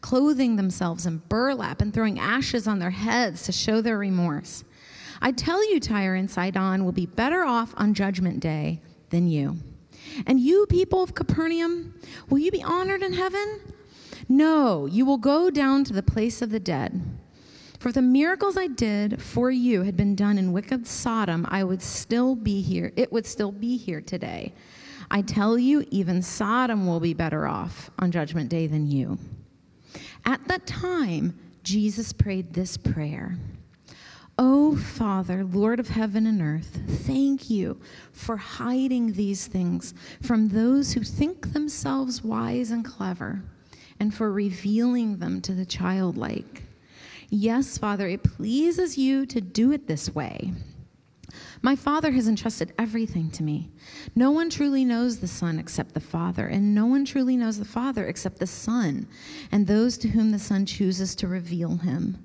clothing 0.00 0.56
themselves 0.56 1.06
in 1.06 1.22
burlap 1.28 1.80
and 1.80 1.94
throwing 1.94 2.18
ashes 2.18 2.66
on 2.66 2.80
their 2.80 2.90
heads 2.90 3.44
to 3.44 3.52
show 3.52 3.80
their 3.80 3.98
remorse. 3.98 4.64
I 5.22 5.32
tell 5.32 5.68
you, 5.70 5.80
Tyre 5.80 6.14
and 6.14 6.30
Sidon 6.30 6.84
will 6.84 6.92
be 6.92 7.06
better 7.06 7.42
off 7.42 7.74
on 7.76 7.94
Judgment 7.94 8.40
Day 8.40 8.80
than 9.10 9.28
you. 9.28 9.56
And 10.26 10.40
you, 10.40 10.66
people 10.66 11.02
of 11.02 11.14
Capernaum, 11.14 11.94
will 12.28 12.38
you 12.38 12.50
be 12.50 12.62
honored 12.62 13.02
in 13.02 13.12
heaven? 13.12 13.60
No, 14.28 14.86
you 14.86 15.04
will 15.04 15.18
go 15.18 15.50
down 15.50 15.84
to 15.84 15.92
the 15.92 16.02
place 16.02 16.40
of 16.40 16.50
the 16.50 16.60
dead. 16.60 17.00
For 17.78 17.88
if 17.88 17.94
the 17.94 18.02
miracles 18.02 18.56
I 18.56 18.66
did 18.66 19.20
for 19.20 19.50
you 19.50 19.82
had 19.82 19.96
been 19.96 20.14
done 20.14 20.38
in 20.38 20.52
wicked 20.52 20.86
Sodom, 20.86 21.46
I 21.48 21.64
would 21.64 21.82
still 21.82 22.34
be 22.34 22.60
here. 22.60 22.92
It 22.96 23.10
would 23.10 23.26
still 23.26 23.52
be 23.52 23.76
here 23.76 24.00
today. 24.00 24.52
I 25.10 25.22
tell 25.22 25.58
you, 25.58 25.84
even 25.90 26.22
Sodom 26.22 26.86
will 26.86 27.00
be 27.00 27.14
better 27.14 27.46
off 27.46 27.90
on 27.98 28.12
Judgment 28.12 28.48
Day 28.48 28.66
than 28.66 28.86
you. 28.86 29.18
At 30.24 30.46
that 30.48 30.66
time, 30.66 31.38
Jesus 31.62 32.12
prayed 32.12 32.52
this 32.52 32.76
prayer. 32.76 33.36
Oh, 34.42 34.74
Father, 34.74 35.44
Lord 35.44 35.80
of 35.80 35.90
heaven 35.90 36.26
and 36.26 36.40
earth, 36.40 36.80
thank 37.04 37.50
you 37.50 37.78
for 38.12 38.38
hiding 38.38 39.12
these 39.12 39.46
things 39.46 39.92
from 40.22 40.48
those 40.48 40.94
who 40.94 41.02
think 41.02 41.52
themselves 41.52 42.24
wise 42.24 42.70
and 42.70 42.82
clever, 42.82 43.42
and 43.98 44.14
for 44.14 44.32
revealing 44.32 45.18
them 45.18 45.42
to 45.42 45.52
the 45.52 45.66
childlike. 45.66 46.62
Yes, 47.28 47.76
Father, 47.76 48.08
it 48.08 48.22
pleases 48.22 48.96
you 48.96 49.26
to 49.26 49.42
do 49.42 49.72
it 49.72 49.86
this 49.86 50.14
way. 50.14 50.54
My 51.60 51.76
Father 51.76 52.10
has 52.12 52.26
entrusted 52.26 52.72
everything 52.78 53.30
to 53.32 53.42
me. 53.42 53.70
No 54.16 54.30
one 54.30 54.48
truly 54.48 54.86
knows 54.86 55.18
the 55.18 55.28
Son 55.28 55.58
except 55.58 55.92
the 55.92 56.00
Father, 56.00 56.46
and 56.46 56.74
no 56.74 56.86
one 56.86 57.04
truly 57.04 57.36
knows 57.36 57.58
the 57.58 57.66
Father 57.66 58.06
except 58.06 58.38
the 58.38 58.46
Son, 58.46 59.06
and 59.52 59.66
those 59.66 59.98
to 59.98 60.08
whom 60.08 60.30
the 60.30 60.38
Son 60.38 60.64
chooses 60.64 61.14
to 61.16 61.28
reveal 61.28 61.76
him. 61.76 62.24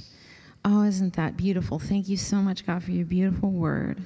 Oh, 0.63 0.83
isn't 0.83 1.15
that 1.15 1.37
beautiful? 1.37 1.79
Thank 1.79 2.07
you 2.07 2.17
so 2.17 2.37
much, 2.37 2.65
God, 2.65 2.83
for 2.83 2.91
your 2.91 3.05
beautiful 3.05 3.49
word. 3.49 4.01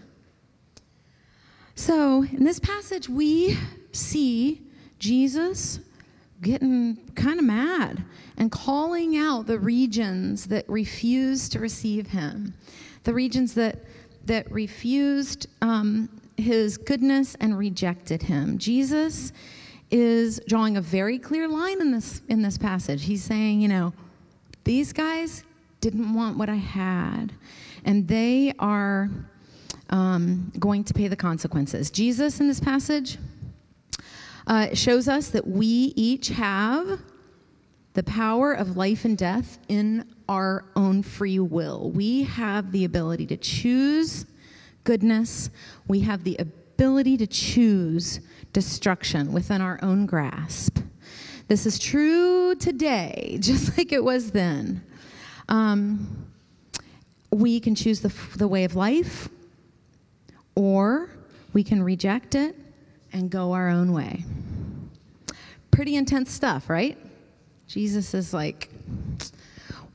So, 1.76 2.24
in 2.24 2.46
this 2.46 2.60
passage, 2.60 3.10
we 3.10 3.58
see 3.92 4.62
Jesus 4.98 5.80
getting 6.42 6.98
kind 7.16 7.40
of 7.40 7.46
mad 7.46 8.04
and 8.38 8.52
calling 8.52 9.18
out 9.18 9.48
the 9.48 9.60
regions 9.60 10.46
that 10.48 10.68
refuse 10.70 11.50
to 11.50 11.60
receive 11.60 12.08
him, 12.08 12.54
the 13.04 13.14
regions 13.14 13.54
that 13.56 13.80
that 14.26 14.50
refused 14.52 15.48
um, 15.62 16.10
his 16.38 16.78
goodness 16.78 17.36
and 17.40 17.58
rejected 17.58 18.24
him. 18.24 18.58
Jesus 18.58 19.32
is 19.92 20.42
drawing 20.48 20.78
a 20.78 20.82
very 20.82 21.20
clear 21.20 21.48
line 21.48 21.80
in 21.82 21.92
this 21.92 22.22
in 22.30 22.42
this 22.42 22.58
passage. 22.58 23.04
He's 23.04 23.24
saying, 23.24 23.62
you 23.62 23.68
know, 23.68 23.94
these 24.64 24.94
guys 24.94 25.44
didn't 25.86 26.16
want 26.16 26.36
what 26.36 26.50
I 26.50 26.56
had, 26.56 27.32
and 27.84 28.08
they 28.08 28.52
are 28.58 29.08
um, 29.92 30.52
going 30.58 30.84
to 30.86 30.96
pay 30.96 31.08
the 31.08 31.16
consequences. 31.16 31.92
Jesus 31.92 32.40
in 32.40 32.48
this 32.48 32.60
passage 32.60 33.20
uh, 34.48 34.74
shows 34.74 35.08
us 35.08 35.28
that 35.30 35.46
we 35.48 35.94
each 35.96 36.30
have 36.30 37.00
the 37.94 38.02
power 38.02 38.52
of 38.54 38.76
life 38.76 39.06
and 39.06 39.16
death 39.16 39.60
in 39.68 40.10
our 40.28 40.66
own 40.76 41.04
free 41.04 41.38
will. 41.38 41.92
We 41.92 42.24
have 42.24 42.72
the 42.72 42.86
ability 42.86 43.28
to 43.28 43.38
choose 43.38 44.26
goodness, 44.86 45.52
we 45.88 46.00
have 46.00 46.24
the 46.24 46.36
ability 46.38 47.18
to 47.18 47.28
choose 47.28 48.22
destruction 48.54 49.32
within 49.32 49.62
our 49.62 49.78
own 49.84 50.08
grasp. 50.08 50.80
This 51.48 51.68
is 51.68 51.78
true 51.78 52.56
today, 52.56 53.38
just 53.40 53.78
like 53.78 53.92
it 53.92 54.04
was 54.04 54.32
then. 54.32 54.82
Um, 55.50 56.32
we 57.32 57.60
can 57.60 57.76
choose 57.76 58.02
the, 58.02 58.14
the 58.38 58.48
way 58.48 58.64
of 58.64 58.76
life, 58.76 59.30
or 60.56 61.10
we 61.54 61.64
can 61.64 61.84
reject 61.84 62.36
it 62.36 62.56
and 63.12 63.30
go 63.30 63.54
our 63.54 63.70
own 63.70 63.92
way. 63.92 64.24
Pretty 65.72 65.96
intense 65.96 66.32
stuff, 66.32 66.70
right? 66.70 66.98
Jesus 67.68 68.14
is 68.14 68.34
like, 68.34 68.70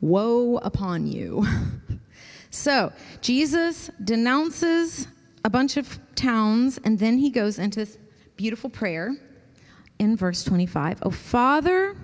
woe 0.00 0.56
upon 0.58 1.06
you. 1.06 1.46
so, 2.50 2.92
Jesus 3.20 3.90
denounces 4.02 5.06
a 5.44 5.50
bunch 5.50 5.76
of 5.76 5.98
towns, 6.14 6.78
and 6.84 6.98
then 6.98 7.18
he 7.18 7.30
goes 7.30 7.58
into 7.58 7.80
this 7.80 7.98
beautiful 8.36 8.70
prayer 8.70 9.16
in 9.98 10.16
verse 10.16 10.44
25. 10.44 11.00
Oh, 11.02 11.10
Father, 11.10 11.96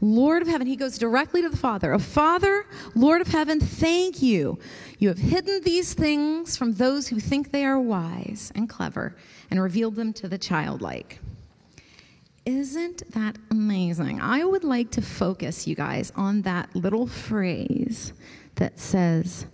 Lord 0.00 0.42
of 0.42 0.48
heaven, 0.48 0.66
he 0.66 0.76
goes 0.76 0.98
directly 0.98 1.42
to 1.42 1.48
the 1.48 1.56
Father. 1.56 1.92
Oh, 1.92 1.98
Father, 1.98 2.66
Lord 2.94 3.20
of 3.20 3.28
heaven, 3.28 3.60
thank 3.60 4.22
you. 4.22 4.58
You 4.98 5.08
have 5.08 5.18
hidden 5.18 5.62
these 5.62 5.94
things 5.94 6.56
from 6.56 6.72
those 6.74 7.08
who 7.08 7.18
think 7.18 7.50
they 7.50 7.64
are 7.64 7.80
wise 7.80 8.52
and 8.54 8.68
clever 8.68 9.16
and 9.50 9.60
revealed 9.60 9.96
them 9.96 10.12
to 10.14 10.28
the 10.28 10.38
childlike. 10.38 11.20
Isn't 12.44 13.02
that 13.12 13.36
amazing? 13.50 14.20
I 14.20 14.44
would 14.44 14.64
like 14.64 14.90
to 14.92 15.02
focus 15.02 15.66
you 15.66 15.74
guys 15.74 16.12
on 16.14 16.42
that 16.42 16.74
little 16.76 17.06
phrase 17.06 18.12
that 18.54 18.78
says, 18.78 19.46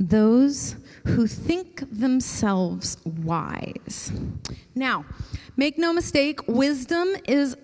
those 0.00 0.76
who 1.06 1.26
think 1.26 1.84
themselves 1.92 2.96
wise. 3.04 4.10
Now, 4.74 5.04
make 5.56 5.78
no 5.78 5.92
mistake, 5.92 6.40
wisdom 6.48 7.14
is 7.28 7.56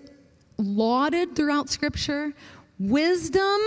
lauded 0.59 1.35
throughout 1.35 1.69
Scripture. 1.69 2.33
Wisdom 2.77 3.59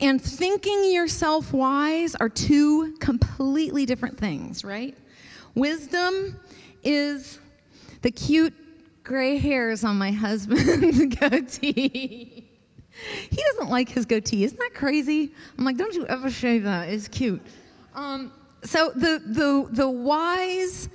and 0.00 0.22
thinking 0.22 0.92
yourself 0.92 1.52
wise 1.52 2.14
are 2.14 2.28
two 2.28 2.96
completely 2.98 3.84
different 3.84 4.16
things, 4.16 4.64
right? 4.64 4.96
Wisdom 5.54 6.38
is 6.84 7.40
the 8.02 8.10
cute 8.10 8.54
gray 9.02 9.38
hairs 9.38 9.84
on 9.84 9.98
my 9.98 10.12
husband's 10.12 11.16
goatee. 11.16 12.48
he 13.30 13.42
doesn't 13.52 13.70
like 13.70 13.88
his 13.88 14.06
goatee. 14.06 14.44
Isn't 14.44 14.58
that 14.58 14.74
crazy? 14.74 15.32
I'm 15.58 15.64
like, 15.64 15.76
don't 15.76 15.94
you 15.94 16.06
ever 16.06 16.30
shave 16.30 16.64
that. 16.64 16.88
It's 16.88 17.08
cute. 17.08 17.42
Um, 17.94 18.32
so 18.62 18.92
the, 18.94 19.20
the, 19.24 19.68
the 19.70 19.88
wise, 19.88 20.88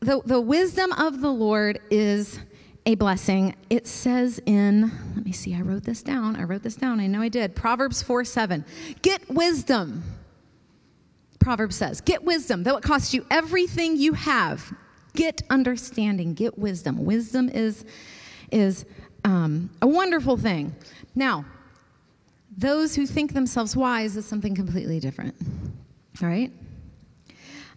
the, 0.00 0.22
the 0.24 0.40
wisdom 0.40 0.92
of 0.92 1.20
the 1.20 1.30
Lord 1.30 1.80
is 1.90 2.40
a 2.86 2.94
blessing. 2.94 3.54
It 3.70 3.86
says 3.86 4.40
in, 4.46 4.90
let 5.16 5.24
me 5.24 5.32
see, 5.32 5.54
I 5.54 5.60
wrote 5.60 5.84
this 5.84 6.02
down. 6.02 6.36
I 6.36 6.44
wrote 6.44 6.62
this 6.62 6.76
down. 6.76 7.00
I 7.00 7.06
know 7.06 7.20
I 7.20 7.28
did. 7.28 7.54
Proverbs 7.54 8.02
4 8.02 8.24
7. 8.24 8.64
Get 9.02 9.28
wisdom. 9.30 10.02
Proverbs 11.38 11.76
says, 11.76 12.00
Get 12.00 12.24
wisdom, 12.24 12.62
though 12.62 12.76
it 12.76 12.82
costs 12.82 13.12
you 13.14 13.26
everything 13.30 13.96
you 13.96 14.14
have. 14.14 14.72
Get 15.14 15.42
understanding, 15.50 16.34
get 16.34 16.58
wisdom. 16.58 17.04
Wisdom 17.04 17.48
is, 17.48 17.84
is 18.50 18.84
um, 19.24 19.70
a 19.80 19.86
wonderful 19.86 20.36
thing. 20.36 20.74
Now, 21.14 21.44
those 22.56 22.94
who 22.94 23.06
think 23.06 23.32
themselves 23.32 23.76
wise 23.76 24.16
is 24.16 24.26
something 24.26 24.54
completely 24.54 25.00
different. 25.00 25.34
All 26.22 26.28
right? 26.28 26.52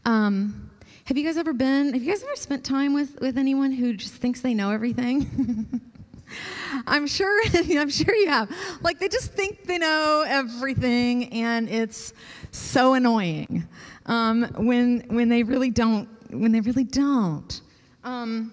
Um, 0.05 0.66
have 1.07 1.15
you 1.15 1.23
guys 1.23 1.37
ever 1.37 1.53
been, 1.53 1.93
have 1.93 2.03
you 2.03 2.11
guys 2.11 2.21
ever 2.21 2.35
spent 2.35 2.65
time 2.65 2.93
with, 2.93 3.17
with 3.21 3.37
anyone 3.37 3.71
who 3.71 3.93
just 3.93 4.15
thinks 4.15 4.41
they 4.41 4.53
know 4.53 4.71
everything? 4.71 5.79
I'm 6.85 7.07
sure, 7.07 7.43
I'm 7.53 7.89
sure 7.89 8.13
you 8.13 8.27
have. 8.27 8.51
Like 8.81 8.99
they 8.99 9.07
just 9.07 9.31
think 9.31 9.63
they 9.63 9.77
know 9.77 10.25
everything, 10.27 11.31
and 11.31 11.69
it's 11.69 12.11
so 12.51 12.93
annoying 12.93 13.65
um, 14.07 14.51
when 14.57 15.05
when 15.07 15.29
they 15.29 15.43
really 15.43 15.69
don't. 15.69 16.09
When 16.29 16.51
they 16.51 16.59
really 16.59 16.83
don't. 16.83 17.61
Um, 18.03 18.51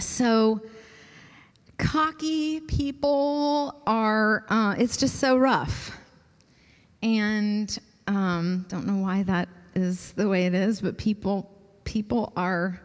so 0.00 0.60
cocky 1.78 2.58
people 2.62 3.80
are. 3.86 4.44
Uh, 4.48 4.74
it's 4.76 4.96
just 4.96 5.20
so 5.20 5.36
rough, 5.38 5.96
and 7.00 7.78
um, 8.08 8.66
don't 8.68 8.88
know 8.88 9.00
why 9.00 9.22
that 9.22 9.48
is 9.76 10.10
the 10.14 10.28
way 10.28 10.46
it 10.46 10.54
is, 10.54 10.80
but 10.80 10.98
people 10.98 11.48
people 11.84 12.32
are 12.36 12.80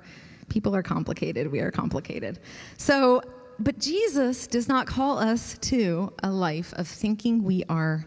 people 0.50 0.76
are 0.76 0.84
complicated. 0.84 1.52
We 1.52 1.60
are 1.60 1.72
complicated. 1.72 2.40
So, 2.78 3.22
but 3.60 3.80
Jesus 3.80 4.48
does 4.48 4.68
not 4.68 4.86
call 4.86 5.18
us 5.18 5.58
to 5.60 6.14
a 6.24 6.30
life 6.30 6.74
of 6.74 6.88
thinking 6.88 7.44
we 7.44 7.64
are 7.70 8.06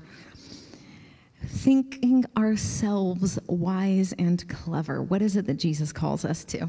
thinking 1.47 2.25
ourselves 2.37 3.39
wise 3.47 4.13
and 4.19 4.47
clever. 4.49 5.03
What 5.03 5.23
is 5.23 5.37
it 5.37 5.47
that 5.47 5.59
Jesus 5.59 5.93
calls 5.93 6.25
us 6.25 6.45
to? 6.47 6.69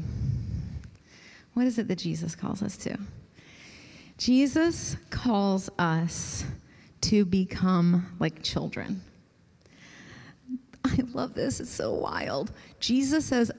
What 1.54 1.66
is 1.66 1.78
it 1.78 1.88
that 1.88 1.98
Jesus 1.98 2.34
calls 2.34 2.62
us 2.62 2.76
to? 2.78 2.96
Jesus 4.16 4.96
calls 5.10 5.70
us 5.78 6.44
to 7.02 7.24
become 7.24 8.06
like 8.18 8.42
children. 8.42 9.02
I 10.84 10.98
love 11.12 11.34
this. 11.34 11.60
It's 11.60 11.70
so 11.70 11.92
wild. 11.92 12.52
Jesus 12.78 13.26
says, 13.26 13.50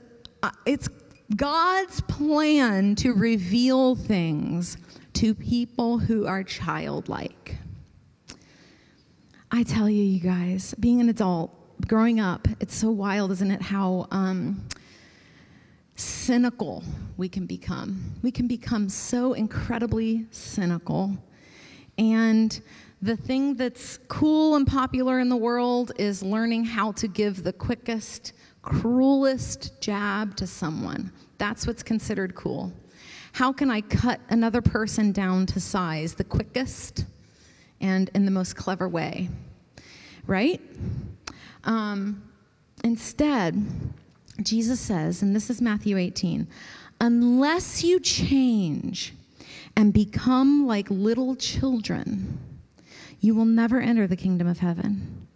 it's 0.65 0.89
God's 1.35 2.01
plan 2.01 2.95
to 2.95 3.13
reveal 3.13 3.95
things 3.95 4.77
to 5.13 5.33
people 5.33 5.97
who 5.97 6.25
are 6.25 6.43
childlike. 6.43 7.57
I 9.51 9.63
tell 9.63 9.89
you, 9.89 10.03
you 10.03 10.19
guys, 10.19 10.73
being 10.79 11.01
an 11.01 11.09
adult, 11.09 11.51
growing 11.87 12.19
up, 12.19 12.47
it's 12.59 12.75
so 12.75 12.89
wild, 12.89 13.31
isn't 13.31 13.51
it? 13.51 13.61
How 13.61 14.07
um, 14.11 14.65
cynical 15.95 16.83
we 17.17 17.29
can 17.29 17.45
become. 17.45 18.15
We 18.21 18.31
can 18.31 18.47
become 18.47 18.89
so 18.89 19.33
incredibly 19.33 20.25
cynical. 20.31 21.17
And 21.97 22.61
the 23.01 23.17
thing 23.17 23.55
that's 23.55 23.99
cool 24.07 24.55
and 24.55 24.65
popular 24.65 25.19
in 25.19 25.29
the 25.29 25.35
world 25.35 25.91
is 25.97 26.23
learning 26.23 26.65
how 26.65 26.91
to 26.93 27.07
give 27.07 27.43
the 27.43 27.53
quickest, 27.53 28.33
cruelest 28.61 29.81
jab 29.81 30.35
to 30.37 30.47
someone. 30.47 31.11
That's 31.37 31.65
what's 31.65 31.83
considered 31.83 32.35
cool. 32.35 32.71
How 33.33 33.51
can 33.53 33.71
I 33.71 33.81
cut 33.81 34.19
another 34.29 34.61
person 34.61 35.11
down 35.11 35.45
to 35.47 35.59
size 35.59 36.13
the 36.13 36.23
quickest 36.23 37.05
and 37.79 38.09
in 38.13 38.25
the 38.25 38.31
most 38.31 38.55
clever 38.55 38.87
way? 38.89 39.29
Right? 40.27 40.61
Um, 41.63 42.23
instead, 42.83 43.65
Jesus 44.41 44.79
says, 44.79 45.21
and 45.21 45.35
this 45.35 45.49
is 45.49 45.61
Matthew 45.61 45.97
18, 45.97 46.47
unless 46.99 47.83
you 47.83 47.99
change 47.99 49.13
and 49.75 49.93
become 49.93 50.67
like 50.67 50.89
little 50.89 51.35
children, 51.35 52.39
you 53.19 53.33
will 53.35 53.45
never 53.45 53.79
enter 53.79 54.07
the 54.07 54.15
kingdom 54.15 54.47
of 54.47 54.59
heaven. 54.59 55.27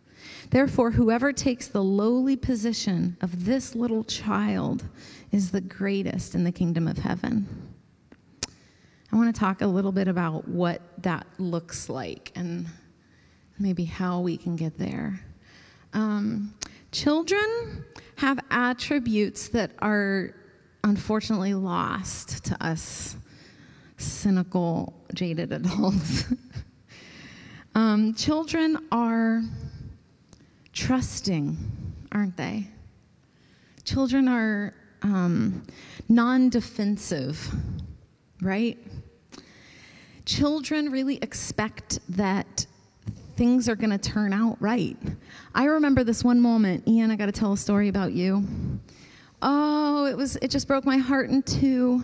Therefore, 0.49 0.91
whoever 0.91 1.34
takes 1.34 1.67
the 1.67 1.84
lowly 1.84 2.36
position 2.36 3.17
of 3.21 3.45
this 3.45 3.75
little 3.75 4.03
child 4.03 4.84
is 5.31 5.51
the 5.51 5.62
greatest 5.62 6.36
in 6.36 6.43
the 6.43 6.51
kingdom 6.51 6.88
of 6.88 6.97
heaven. 6.97 7.47
I 9.12 9.15
want 9.15 9.34
to 9.34 9.39
talk 9.39 9.62
a 9.62 9.67
little 9.67 9.91
bit 9.91 10.08
about 10.08 10.47
what 10.47 10.81
that 11.03 11.25
looks 11.38 11.89
like 11.89 12.31
and 12.36 12.65
maybe 13.58 13.86
how 13.86 14.19
we 14.19 14.38
can 14.38 14.55
get 14.55 14.77
there. 14.77 15.19
Um, 15.93 16.53
children 16.91 17.86
have 18.17 18.39
attributes 18.51 19.49
that 19.49 19.71
are 19.79 20.36
unfortunately 20.84 21.53
lost 21.53 22.45
to 22.45 22.65
us 22.65 23.15
cynical, 23.97 24.93
jaded 25.13 25.51
adults. 25.51 26.25
um, 27.75 28.13
children 28.13 28.77
are 28.91 29.41
trusting, 30.75 31.57
aren't 32.11 32.38
they? 32.38 32.67
Children 33.83 34.27
are 34.27 34.73
um, 35.01 35.65
non 36.09 36.49
defensive, 36.49 37.49
right? 38.41 38.77
Children 40.25 40.91
really 40.91 41.17
expect 41.21 41.99
that 42.09 42.65
things 43.35 43.67
are 43.69 43.75
going 43.75 43.91
to 43.91 43.97
turn 43.97 44.33
out 44.33 44.57
right. 44.59 44.97
I 45.53 45.65
remember 45.65 46.03
this 46.03 46.23
one 46.23 46.39
moment, 46.39 46.88
Ian, 46.88 47.11
I 47.11 47.15
got 47.15 47.27
to 47.27 47.31
tell 47.31 47.53
a 47.53 47.57
story 47.57 47.89
about 47.89 48.13
you. 48.13 48.45
Oh, 49.41 50.05
it 50.05 50.17
was 50.17 50.35
it 50.38 50.49
just 50.49 50.67
broke 50.67 50.85
my 50.85 50.97
heart 50.97 51.29
in 51.29 51.43
two. 51.43 52.03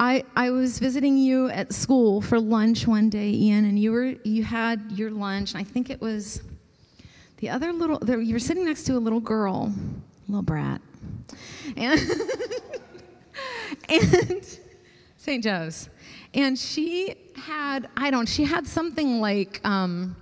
I, 0.00 0.22
I 0.36 0.50
was 0.50 0.78
visiting 0.78 1.16
you 1.16 1.48
at 1.48 1.72
school 1.72 2.20
for 2.20 2.38
lunch 2.38 2.86
one 2.86 3.10
day, 3.10 3.30
Ian, 3.30 3.64
and 3.64 3.78
you 3.78 3.90
were 3.90 4.14
you 4.24 4.44
had 4.44 4.92
your 4.92 5.10
lunch, 5.10 5.52
and 5.52 5.60
I 5.60 5.64
think 5.64 5.90
it 5.90 6.00
was 6.00 6.42
the 7.38 7.48
other 7.50 7.72
little 7.72 7.98
you 8.22 8.34
were 8.34 8.38
sitting 8.38 8.64
next 8.64 8.84
to 8.84 8.96
a 8.96 8.98
little 8.98 9.20
girl, 9.20 9.72
little 10.28 10.42
brat. 10.42 10.80
And 11.76 12.00
and 13.88 14.58
St. 15.16 15.42
Joe's. 15.42 15.88
And 16.34 16.58
she 16.58 17.14
had, 17.36 17.88
I 17.96 18.10
don't, 18.10 18.28
she 18.28 18.44
had 18.44 18.66
something 18.66 19.20
like 19.20 19.60
um, 19.64 20.16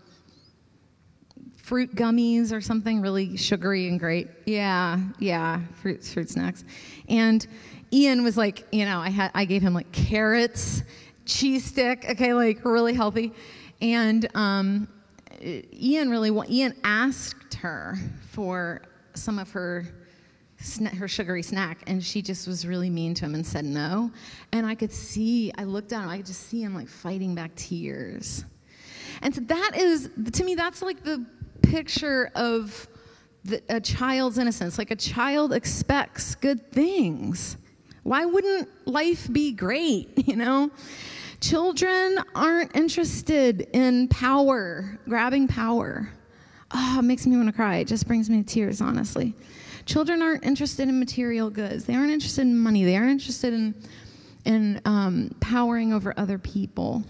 fruit 1.56 1.94
gummies 1.94 2.52
or 2.52 2.60
something 2.60 3.00
really 3.00 3.36
sugary 3.36 3.88
and 3.88 3.98
great. 3.98 4.28
Yeah, 4.46 5.00
yeah, 5.18 5.60
fruit, 5.80 6.04
fruit 6.04 6.30
snacks. 6.30 6.64
And 7.08 7.46
Ian 7.92 8.22
was 8.24 8.36
like, 8.36 8.66
you 8.72 8.84
know, 8.84 9.00
I 9.00 9.10
had, 9.10 9.30
I 9.34 9.44
gave 9.44 9.62
him 9.62 9.74
like 9.74 9.90
carrots, 9.92 10.82
cheese 11.24 11.64
stick, 11.64 12.06
okay, 12.10 12.34
like 12.34 12.64
really 12.64 12.94
healthy. 12.94 13.32
And 13.80 14.28
um, 14.34 14.88
Ian 15.42 16.10
really, 16.10 16.30
Ian 16.48 16.74
asked 16.84 17.54
her 17.54 17.96
for 18.30 18.82
some 19.14 19.38
of 19.38 19.50
her 19.52 19.86
her 20.94 21.06
sugary 21.06 21.42
snack, 21.42 21.82
and 21.86 22.02
she 22.02 22.22
just 22.22 22.48
was 22.48 22.66
really 22.66 22.88
mean 22.88 23.14
to 23.14 23.24
him 23.24 23.34
and 23.34 23.46
said 23.46 23.64
no. 23.64 24.10
And 24.52 24.66
I 24.66 24.74
could 24.74 24.92
see, 24.92 25.52
I 25.58 25.64
looked 25.64 25.88
down, 25.88 26.08
I 26.08 26.16
could 26.16 26.26
just 26.26 26.48
see 26.48 26.62
him 26.62 26.74
like 26.74 26.88
fighting 26.88 27.34
back 27.34 27.54
tears. 27.56 28.44
And 29.22 29.34
so 29.34 29.42
that 29.42 29.72
is, 29.76 30.10
to 30.32 30.44
me, 30.44 30.54
that's 30.54 30.82
like 30.82 31.02
the 31.02 31.24
picture 31.62 32.30
of 32.34 32.88
the, 33.44 33.62
a 33.68 33.80
child's 33.80 34.38
innocence. 34.38 34.78
Like 34.78 34.90
a 34.90 34.96
child 34.96 35.52
expects 35.52 36.34
good 36.34 36.72
things. 36.72 37.56
Why 38.02 38.24
wouldn't 38.24 38.68
life 38.86 39.30
be 39.32 39.52
great, 39.52 40.10
you 40.26 40.36
know? 40.36 40.70
Children 41.48 42.18
aren't 42.34 42.74
interested 42.74 43.68
in 43.72 44.08
power, 44.08 44.98
grabbing 45.08 45.46
power. 45.46 46.10
Oh, 46.72 46.96
it 46.98 47.02
makes 47.02 47.24
me 47.24 47.36
want 47.36 47.48
to 47.48 47.52
cry. 47.52 47.76
It 47.76 47.86
just 47.86 48.08
brings 48.08 48.28
me 48.28 48.42
to 48.42 48.44
tears, 48.44 48.80
honestly. 48.80 49.32
Children 49.84 50.22
aren't 50.22 50.44
interested 50.44 50.88
in 50.88 50.98
material 50.98 51.48
goods. 51.48 51.84
They 51.84 51.94
aren't 51.94 52.10
interested 52.10 52.40
in 52.40 52.58
money. 52.58 52.82
They 52.82 52.96
aren't 52.96 53.12
interested 53.12 53.54
in, 53.54 53.76
in 54.44 54.80
um, 54.86 55.36
powering 55.38 55.92
over 55.92 56.12
other 56.16 56.36
people. 56.36 57.04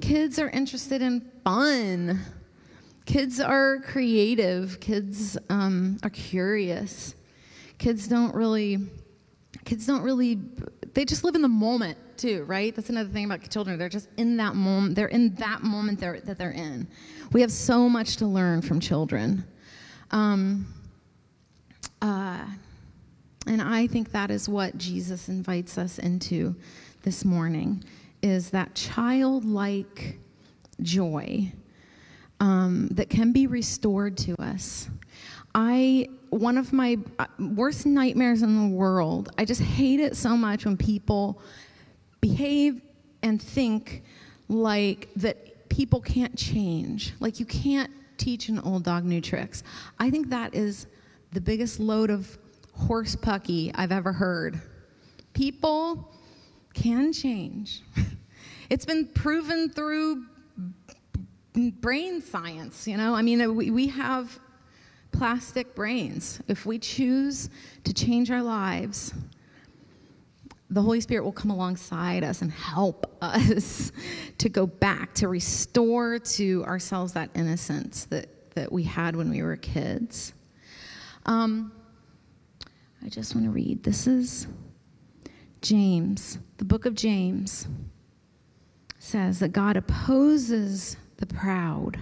Kids 0.00 0.38
are 0.38 0.50
interested 0.50 1.02
in 1.02 1.28
fun. 1.42 2.20
Kids 3.04 3.40
are 3.40 3.80
creative. 3.80 4.78
Kids 4.78 5.36
um, 5.50 5.98
are 6.04 6.10
curious. 6.10 7.16
Kids 7.78 8.06
don't 8.06 8.32
really, 8.32 8.78
kids 9.64 9.88
don't 9.88 10.02
really 10.02 10.38
they 10.94 11.04
just 11.04 11.24
live 11.24 11.34
in 11.34 11.42
the 11.42 11.48
moment 11.48 11.98
too, 12.16 12.44
right? 12.44 12.74
That's 12.74 12.90
another 12.90 13.08
thing 13.08 13.24
about 13.24 13.48
children. 13.50 13.78
They're 13.78 13.88
just 13.88 14.08
in 14.16 14.36
that 14.36 14.54
moment. 14.54 14.94
They're 14.94 15.08
in 15.08 15.34
that 15.36 15.62
moment 15.62 16.00
they're, 16.00 16.20
that 16.20 16.38
they're 16.38 16.50
in. 16.50 16.86
We 17.32 17.40
have 17.40 17.52
so 17.52 17.88
much 17.88 18.16
to 18.16 18.26
learn 18.26 18.62
from 18.62 18.80
children. 18.80 19.44
Um, 20.10 20.66
uh, 22.00 22.44
and 23.46 23.62
I 23.62 23.86
think 23.86 24.12
that 24.12 24.30
is 24.30 24.48
what 24.48 24.76
Jesus 24.76 25.28
invites 25.28 25.78
us 25.78 25.98
into 25.98 26.54
this 27.02 27.24
morning 27.24 27.82
is 28.22 28.50
that 28.50 28.74
childlike 28.74 30.18
joy 30.80 31.52
um, 32.38 32.88
that 32.92 33.10
can 33.10 33.32
be 33.32 33.46
restored 33.46 34.16
to 34.18 34.34
us. 34.40 34.88
I 35.54 36.08
one 36.32 36.56
of 36.56 36.72
my 36.72 36.96
uh, 37.18 37.26
worst 37.38 37.84
nightmares 37.84 38.40
in 38.40 38.56
the 38.56 38.74
world. 38.74 39.30
I 39.36 39.44
just 39.44 39.60
hate 39.60 40.00
it 40.00 40.16
so 40.16 40.34
much 40.34 40.64
when 40.64 40.78
people 40.78 41.42
behave 42.22 42.80
and 43.22 43.40
think 43.40 44.02
like 44.48 45.10
that 45.16 45.68
people 45.68 46.00
can't 46.00 46.34
change. 46.34 47.12
Like 47.20 47.38
you 47.38 47.44
can't 47.44 47.90
teach 48.16 48.48
an 48.48 48.60
old 48.60 48.84
dog 48.84 49.04
new 49.04 49.20
tricks. 49.20 49.62
I 49.98 50.08
think 50.08 50.30
that 50.30 50.54
is 50.54 50.86
the 51.32 51.40
biggest 51.40 51.78
load 51.78 52.08
of 52.08 52.38
horse 52.72 53.14
pucky 53.14 53.70
I've 53.74 53.92
ever 53.92 54.12
heard. 54.12 54.58
People 55.34 56.14
can 56.72 57.12
change. 57.12 57.82
it's 58.70 58.86
been 58.86 59.06
proven 59.06 59.68
through 59.68 60.24
brain 61.82 62.22
science, 62.22 62.88
you 62.88 62.96
know? 62.96 63.14
I 63.14 63.20
mean, 63.20 63.54
we, 63.54 63.70
we 63.70 63.88
have 63.88 64.38
plastic 65.12 65.74
brains. 65.74 66.40
If 66.48 66.66
we 66.66 66.78
choose 66.78 67.50
to 67.84 67.92
change 67.92 68.30
our 68.30 68.42
lives, 68.42 69.14
the 70.70 70.80
Holy 70.80 71.00
Spirit 71.00 71.22
will 71.22 71.32
come 71.32 71.50
alongside 71.50 72.24
us 72.24 72.42
and 72.42 72.50
help 72.50 73.16
us 73.22 73.92
to 74.38 74.48
go 74.48 74.66
back, 74.66 75.14
to 75.14 75.28
restore 75.28 76.18
to 76.18 76.64
ourselves 76.64 77.12
that 77.12 77.30
innocence 77.34 78.06
that, 78.06 78.54
that 78.54 78.72
we 78.72 78.82
had 78.82 79.14
when 79.14 79.30
we 79.30 79.42
were 79.42 79.56
kids. 79.56 80.32
Um, 81.26 81.72
I 83.04 83.08
just 83.08 83.34
want 83.34 83.46
to 83.46 83.50
read. 83.50 83.82
This 83.82 84.06
is 84.06 84.46
James, 85.60 86.38
the 86.56 86.64
book 86.64 86.86
of 86.86 86.94
James 86.94 87.68
says 88.98 89.38
that 89.40 89.48
God 89.48 89.76
opposes 89.76 90.96
the 91.18 91.26
proud, 91.26 91.98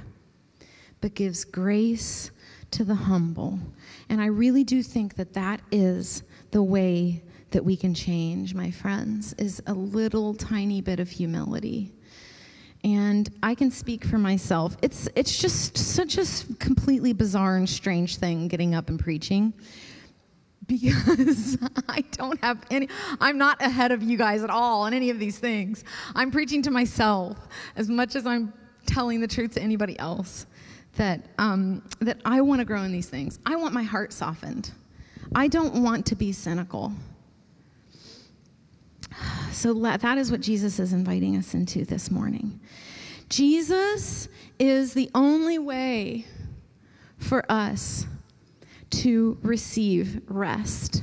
but 1.00 1.14
gives 1.14 1.44
grace 1.44 2.30
to 2.72 2.84
the 2.84 2.94
humble. 2.94 3.58
And 4.08 4.20
I 4.20 4.26
really 4.26 4.64
do 4.64 4.82
think 4.82 5.16
that 5.16 5.32
that 5.34 5.60
is 5.70 6.22
the 6.50 6.62
way 6.62 7.22
that 7.50 7.64
we 7.64 7.76
can 7.76 7.94
change, 7.94 8.54
my 8.54 8.70
friends, 8.70 9.34
is 9.34 9.62
a 9.66 9.74
little 9.74 10.34
tiny 10.34 10.80
bit 10.80 11.00
of 11.00 11.10
humility. 11.10 11.92
And 12.82 13.28
I 13.42 13.54
can 13.54 13.70
speak 13.70 14.04
for 14.04 14.18
myself. 14.18 14.76
It's, 14.82 15.08
it's 15.14 15.38
just 15.38 15.76
such 15.76 16.16
a 16.16 16.26
completely 16.54 17.12
bizarre 17.12 17.56
and 17.56 17.68
strange 17.68 18.16
thing 18.16 18.48
getting 18.48 18.74
up 18.74 18.88
and 18.88 18.98
preaching 18.98 19.52
because 20.66 21.58
I 21.88 22.02
don't 22.12 22.40
have 22.42 22.64
any, 22.70 22.88
I'm 23.20 23.36
not 23.36 23.60
ahead 23.60 23.90
of 23.90 24.02
you 24.02 24.16
guys 24.16 24.44
at 24.44 24.50
all 24.50 24.82
on 24.82 24.94
any 24.94 25.10
of 25.10 25.18
these 25.18 25.38
things. 25.38 25.84
I'm 26.14 26.30
preaching 26.30 26.62
to 26.62 26.70
myself 26.70 27.36
as 27.74 27.88
much 27.88 28.14
as 28.14 28.24
I'm 28.24 28.52
telling 28.86 29.20
the 29.20 29.26
truth 29.26 29.54
to 29.54 29.62
anybody 29.62 29.98
else 29.98 30.46
that, 30.96 31.20
um, 31.38 31.82
that 32.00 32.18
I 32.24 32.40
want 32.40 32.60
to 32.60 32.64
grow 32.64 32.82
in 32.82 32.92
these 32.92 33.08
things. 33.08 33.38
I 33.46 33.56
want 33.56 33.74
my 33.74 33.82
heart 33.82 34.12
softened. 34.12 34.70
I 35.34 35.48
don't 35.48 35.82
want 35.82 36.06
to 36.06 36.16
be 36.16 36.32
cynical. 36.32 36.92
So 39.52 39.74
that 39.74 40.18
is 40.18 40.30
what 40.30 40.40
Jesus 40.40 40.78
is 40.78 40.92
inviting 40.92 41.36
us 41.36 41.54
into 41.54 41.84
this 41.84 42.10
morning. 42.10 42.60
Jesus 43.28 44.28
is 44.58 44.94
the 44.94 45.10
only 45.14 45.58
way 45.58 46.26
for 47.18 47.44
us 47.50 48.06
to 48.90 49.38
receive 49.42 50.22
rest. 50.26 51.02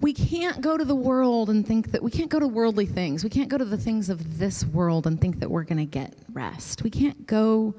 We 0.00 0.12
can't 0.12 0.60
go 0.60 0.76
to 0.76 0.84
the 0.84 0.94
world 0.94 1.50
and 1.50 1.66
think 1.66 1.92
that 1.92 2.02
we 2.02 2.10
can't 2.10 2.28
go 2.28 2.38
to 2.38 2.46
worldly 2.46 2.86
things. 2.86 3.24
We 3.24 3.30
can't 3.30 3.48
go 3.48 3.56
to 3.56 3.64
the 3.64 3.78
things 3.78 4.10
of 4.10 4.38
this 4.38 4.64
world 4.66 5.06
and 5.06 5.20
think 5.20 5.40
that 5.40 5.50
we're 5.50 5.64
going 5.64 5.78
to 5.78 5.86
get 5.86 6.14
rest. 6.32 6.82
We 6.82 6.90
can't 6.90 7.26
go 7.26 7.74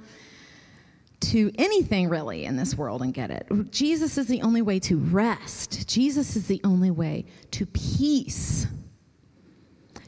to 1.31 1.51
anything 1.57 2.09
really 2.09 2.45
in 2.45 2.55
this 2.55 2.75
world 2.75 3.01
and 3.01 3.13
get 3.13 3.31
it. 3.31 3.47
Jesus 3.71 4.17
is 4.17 4.27
the 4.27 4.41
only 4.41 4.61
way 4.61 4.79
to 4.79 4.97
rest. 4.97 5.87
Jesus 5.87 6.35
is 6.35 6.47
the 6.47 6.61
only 6.63 6.91
way 6.91 7.25
to 7.51 7.65
peace. 7.65 8.67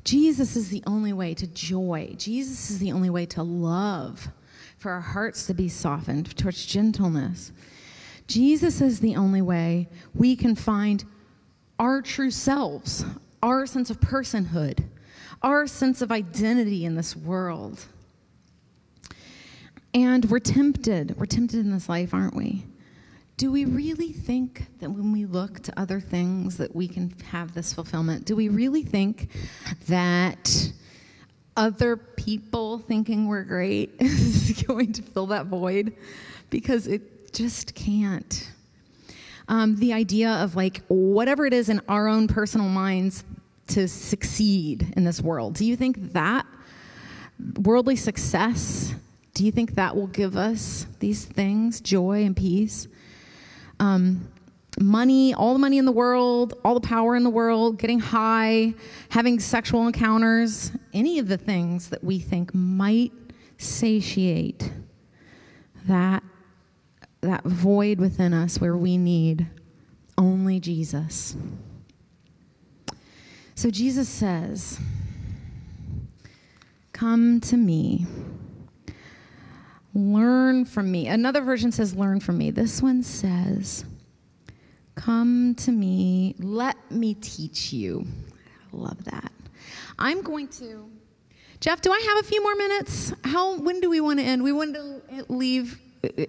Jesus 0.04 0.56
is 0.56 0.70
the 0.70 0.84
only 0.88 1.14
way 1.14 1.34
to 1.34 1.48
joy. 1.48 2.14
Jesus 2.18 2.70
is 2.70 2.80
the 2.80 2.92
only 2.92 3.10
way 3.10 3.26
to 3.26 3.44
love, 3.44 4.30
for 4.78 4.92
our 4.92 5.02
hearts 5.02 5.48
to 5.48 5.54
be 5.54 5.68
softened 5.68 6.38
towards 6.38 6.66
gentleness. 6.66 7.52
Jesus 8.28 8.80
is 8.82 9.00
the 9.00 9.16
only 9.16 9.42
way 9.42 9.90
we 10.14 10.36
can 10.36 10.56
find 10.56 11.04
our 11.80 12.02
true 12.02 12.32
selves, 12.32 13.06
our 13.42 13.66
sense 13.66 13.90
of 13.90 14.00
personhood, 14.00 14.84
our 15.42 15.68
sense 15.68 16.02
of 16.02 16.12
identity 16.12 16.86
in 16.86 16.96
this 16.96 17.16
world. 17.16 17.86
And 19.98 20.26
we're 20.26 20.38
tempted. 20.38 21.18
We're 21.18 21.26
tempted 21.26 21.60
in 21.60 21.72
this 21.72 21.90
life, 21.90 22.14
aren't 22.14 22.36
we? 22.36 22.64
Do 23.36 23.52
we 23.52 23.66
really 23.66 24.12
think 24.12 24.68
that 24.80 24.92
when 24.92 25.12
we 25.12 25.26
look 25.26 25.60
to 25.62 25.80
other 25.80 26.00
things 26.00 26.58
that 26.58 26.76
we 26.76 26.88
can 26.88 27.16
have 27.32 27.56
this 27.56 27.74
fulfillment? 27.74 28.26
Do 28.26 28.36
we 28.36 28.48
really 28.48 28.84
think 28.84 29.32
that 29.88 30.72
other 31.56 31.98
people 31.98 32.78
thinking 32.78 33.28
we're 33.28 33.44
great 33.44 33.96
is 34.00 34.62
going 34.68 34.94
to 34.94 35.02
fill 35.02 35.26
that 35.28 35.48
void? 35.48 35.96
Because 36.52 36.86
it 36.86 37.34
just 37.34 37.74
can't. 37.74 38.52
Um, 39.48 39.78
the 39.78 39.94
idea 39.94 40.30
of 40.30 40.56
like 40.56 40.84
whatever 40.90 41.48
it 41.48 41.54
is 41.54 41.70
in 41.70 41.82
our 41.90 42.08
own 42.08 42.28
personal 42.28 42.70
minds 42.70 43.24
to 43.70 43.88
succeed 43.88 44.94
in 44.96 45.06
this 45.06 45.22
world. 45.24 45.56
Do 45.56 45.66
you 45.66 45.76
think 45.76 46.14
that 46.14 46.46
worldly 47.56 47.96
success, 47.96 48.94
do 49.38 49.46
you 49.46 49.52
think 49.52 49.76
that 49.76 49.96
will 49.96 50.08
give 50.08 50.36
us 50.36 50.88
these 50.98 51.24
things, 51.24 51.80
joy 51.80 52.24
and 52.24 52.36
peace? 52.36 52.88
Um, 53.80 54.32
money, 54.80 55.32
all 55.36 55.54
the 55.54 55.60
money 55.60 55.78
in 55.78 55.86
the 55.86 55.92
world, 55.92 56.56
all 56.66 56.74
the 56.74 56.88
power 56.88 57.16
in 57.16 57.24
the 57.24 57.30
world, 57.30 57.78
getting 57.78 58.00
high, 58.00 58.74
having 59.10 59.40
sexual 59.40 59.86
encounters, 59.86 60.72
any 60.92 61.20
of 61.20 61.28
the 61.28 61.38
things 61.38 61.90
that 61.90 62.04
we 62.04 62.18
think 62.18 62.52
might 62.56 63.12
satiate 63.60 64.72
that 65.86 66.24
that 67.22 67.44
void 67.44 68.00
within 68.00 68.34
us 68.34 68.60
where 68.60 68.76
we 68.76 68.98
need 68.98 69.46
only 70.18 70.60
Jesus. 70.60 71.38
So 73.54 73.70
Jesus 73.70 74.10
says, 74.10 74.80
Come 76.92 77.40
to 77.42 77.56
me. 77.56 78.08
Learn 79.98 80.64
from 80.64 80.92
me. 80.92 81.08
Another 81.08 81.42
version 81.42 81.72
says, 81.72 81.96
Learn 81.96 82.20
from 82.20 82.38
me. 82.38 82.52
This 82.52 82.84
one 82.84 83.02
says, 83.02 83.84
Come 84.94 85.56
to 85.56 85.72
me. 85.72 86.36
Let 86.38 86.92
me 86.92 87.16
teach 87.16 87.74
you. 87.74 88.06
I 88.72 88.78
love 88.78 89.04
that. 89.06 89.32
I'm 89.98 90.22
going 90.22 90.50
to. 90.50 90.88
Jeff, 91.60 91.82
do 91.82 91.92
I 91.92 92.00
have 92.10 92.24
a 92.24 92.28
few 92.28 92.44
more 92.44 92.56
minutes? 92.56 93.12
How 93.24 93.58
when 93.58 93.80
do 93.80 93.90
we 93.90 94.00
want 94.00 94.20
to 94.20 94.26
end? 94.26 94.44
We 94.44 94.52
want 94.52 94.76
to 94.76 95.02
leave 95.30 95.80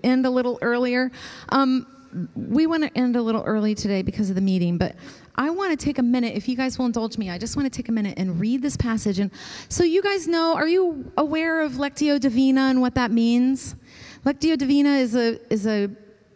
end 0.03 0.25
a 0.25 0.31
little 0.31 0.59
earlier. 0.63 1.13
Um, 1.51 1.87
we 2.35 2.67
want 2.67 2.83
to 2.83 2.99
end 2.99 3.17
a 3.17 3.23
little 3.23 3.43
early 3.43 3.75
today 3.75 4.03
because 4.03 4.29
of 4.31 4.35
the 4.35 4.41
meeting, 4.43 4.79
but 4.79 4.97
I 5.37 5.51
want 5.51 5.79
to 5.79 5.85
take 5.85 5.99
a 5.99 6.03
minute, 6.03 6.35
if 6.35 6.49
you 6.49 6.57
guys 6.57 6.79
will 6.79 6.87
indulge 6.87 7.19
me, 7.19 7.31
I 7.31 7.39
just 7.39 7.57
want 7.57 7.73
to 7.73 7.77
take 7.77 7.89
a 7.89 7.93
minute 7.93 8.15
and 8.19 8.41
read 8.41 8.63
this 8.63 8.77
passage. 8.77 9.19
And 9.19 9.31
so, 9.69 9.85
you 9.85 10.03
guys 10.03 10.27
know, 10.27 10.55
are 10.55 10.67
you 10.67 11.11
aware 11.17 11.61
of 11.61 11.73
Lectio 11.73 12.19
Divina 12.19 12.63
and 12.63 12.81
what 12.81 12.95
that 12.95 13.11
means? 13.11 13.77
Lectio 14.25 14.57
Divina 14.59 14.97
is 14.97 15.15
a, 15.15 15.39
is 15.53 15.67
a 15.67 15.91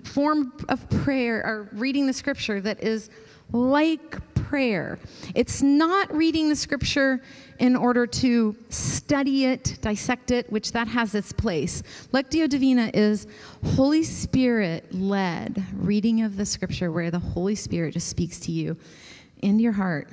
form 0.04 0.52
of 0.68 0.88
prayer 0.90 1.38
or 1.44 1.68
reading 1.72 2.06
the 2.06 2.12
scripture 2.12 2.60
that 2.60 2.82
is 2.82 3.10
like 3.52 4.31
prayer. 4.52 4.98
It's 5.34 5.62
not 5.62 6.14
reading 6.14 6.50
the 6.50 6.56
scripture 6.56 7.22
in 7.58 7.74
order 7.74 8.06
to 8.06 8.54
study 8.68 9.46
it, 9.46 9.78
dissect 9.80 10.30
it, 10.30 10.52
which 10.52 10.72
that 10.72 10.86
has 10.88 11.14
its 11.14 11.32
place. 11.32 11.82
Lectio 12.12 12.46
Divina 12.46 12.90
is 12.92 13.26
Holy 13.64 14.02
Spirit 14.02 14.92
led 14.92 15.64
reading 15.72 16.20
of 16.20 16.36
the 16.36 16.44
scripture 16.44 16.92
where 16.92 17.10
the 17.10 17.18
Holy 17.18 17.54
Spirit 17.54 17.94
just 17.94 18.08
speaks 18.08 18.38
to 18.40 18.52
you 18.52 18.76
into 19.40 19.62
your 19.62 19.72
heart, 19.72 20.10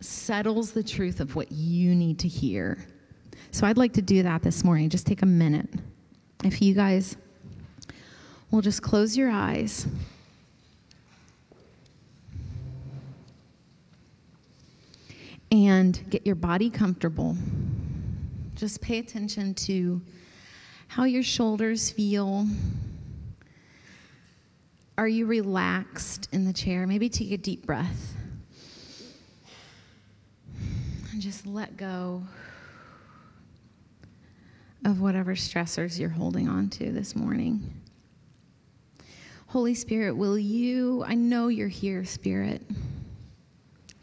settles 0.00 0.72
the 0.72 0.82
truth 0.82 1.20
of 1.20 1.36
what 1.36 1.52
you 1.52 1.94
need 1.94 2.18
to 2.20 2.26
hear. 2.26 2.86
So 3.50 3.66
I'd 3.66 3.76
like 3.76 3.92
to 3.92 4.02
do 4.02 4.22
that 4.22 4.40
this 4.40 4.64
morning. 4.64 4.88
Just 4.88 5.06
take 5.06 5.20
a 5.20 5.26
minute. 5.26 5.68
If 6.42 6.62
you 6.62 6.72
guys 6.72 7.18
will 8.50 8.62
just 8.62 8.80
close 8.80 9.14
your 9.14 9.28
eyes. 9.28 9.86
And 15.54 16.10
get 16.10 16.26
your 16.26 16.34
body 16.34 16.68
comfortable. 16.68 17.36
Just 18.56 18.80
pay 18.80 18.98
attention 18.98 19.54
to 19.54 20.02
how 20.88 21.04
your 21.04 21.22
shoulders 21.22 21.92
feel. 21.92 22.44
Are 24.98 25.06
you 25.06 25.26
relaxed 25.26 26.28
in 26.32 26.44
the 26.44 26.52
chair? 26.52 26.88
Maybe 26.88 27.08
take 27.08 27.30
a 27.30 27.36
deep 27.36 27.64
breath 27.66 28.16
and 31.12 31.22
just 31.22 31.46
let 31.46 31.76
go 31.76 32.24
of 34.84 35.00
whatever 35.00 35.36
stressors 35.36 36.00
you're 36.00 36.08
holding 36.08 36.48
on 36.48 36.68
to 36.70 36.90
this 36.90 37.14
morning. 37.14 37.80
Holy 39.46 39.74
Spirit, 39.74 40.16
will 40.16 40.36
you? 40.36 41.04
I 41.06 41.14
know 41.14 41.46
you're 41.46 41.68
here, 41.68 42.04
Spirit. 42.04 42.60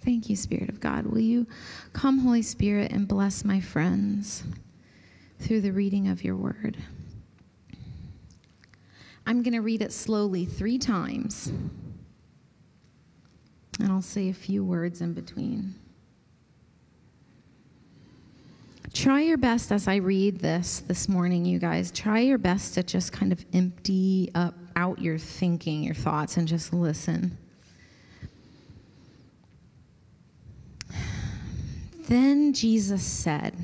Thank 0.03 0.29
you, 0.29 0.35
Spirit 0.35 0.69
of 0.69 0.79
God. 0.79 1.05
Will 1.05 1.19
you 1.19 1.45
come, 1.93 2.19
Holy 2.19 2.41
Spirit, 2.41 2.91
and 2.91 3.07
bless 3.07 3.45
my 3.45 3.59
friends 3.59 4.43
through 5.39 5.61
the 5.61 5.71
reading 5.71 6.07
of 6.07 6.23
your 6.23 6.35
word? 6.35 6.77
I'm 9.27 9.43
going 9.43 9.53
to 9.53 9.61
read 9.61 9.83
it 9.83 9.93
slowly 9.93 10.45
three 10.45 10.79
times, 10.79 11.51
and 13.79 13.91
I'll 13.91 14.01
say 14.01 14.29
a 14.29 14.33
few 14.33 14.63
words 14.63 15.01
in 15.01 15.13
between. 15.13 15.75
Try 18.93 19.21
your 19.21 19.37
best 19.37 19.71
as 19.71 19.87
I 19.87 19.97
read 19.97 20.39
this 20.39 20.79
this 20.87 21.07
morning, 21.07 21.45
you 21.45 21.59
guys. 21.59 21.91
Try 21.91 22.19
your 22.21 22.39
best 22.39 22.73
to 22.73 22.83
just 22.83 23.13
kind 23.13 23.31
of 23.31 23.45
empty 23.53 24.31
up 24.35 24.55
out 24.75 24.99
your 24.99 25.17
thinking, 25.17 25.83
your 25.83 25.95
thoughts, 25.95 26.37
and 26.37 26.47
just 26.47 26.73
listen. 26.73 27.37
Then 32.11 32.51
Jesus 32.51 33.01
said, 33.01 33.55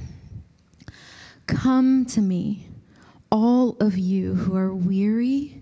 Come 1.47 2.05
to 2.05 2.21
me, 2.21 2.69
all 3.29 3.75
of 3.81 3.97
you 3.97 4.35
who 4.35 4.55
are 4.55 4.73
weary 4.73 5.61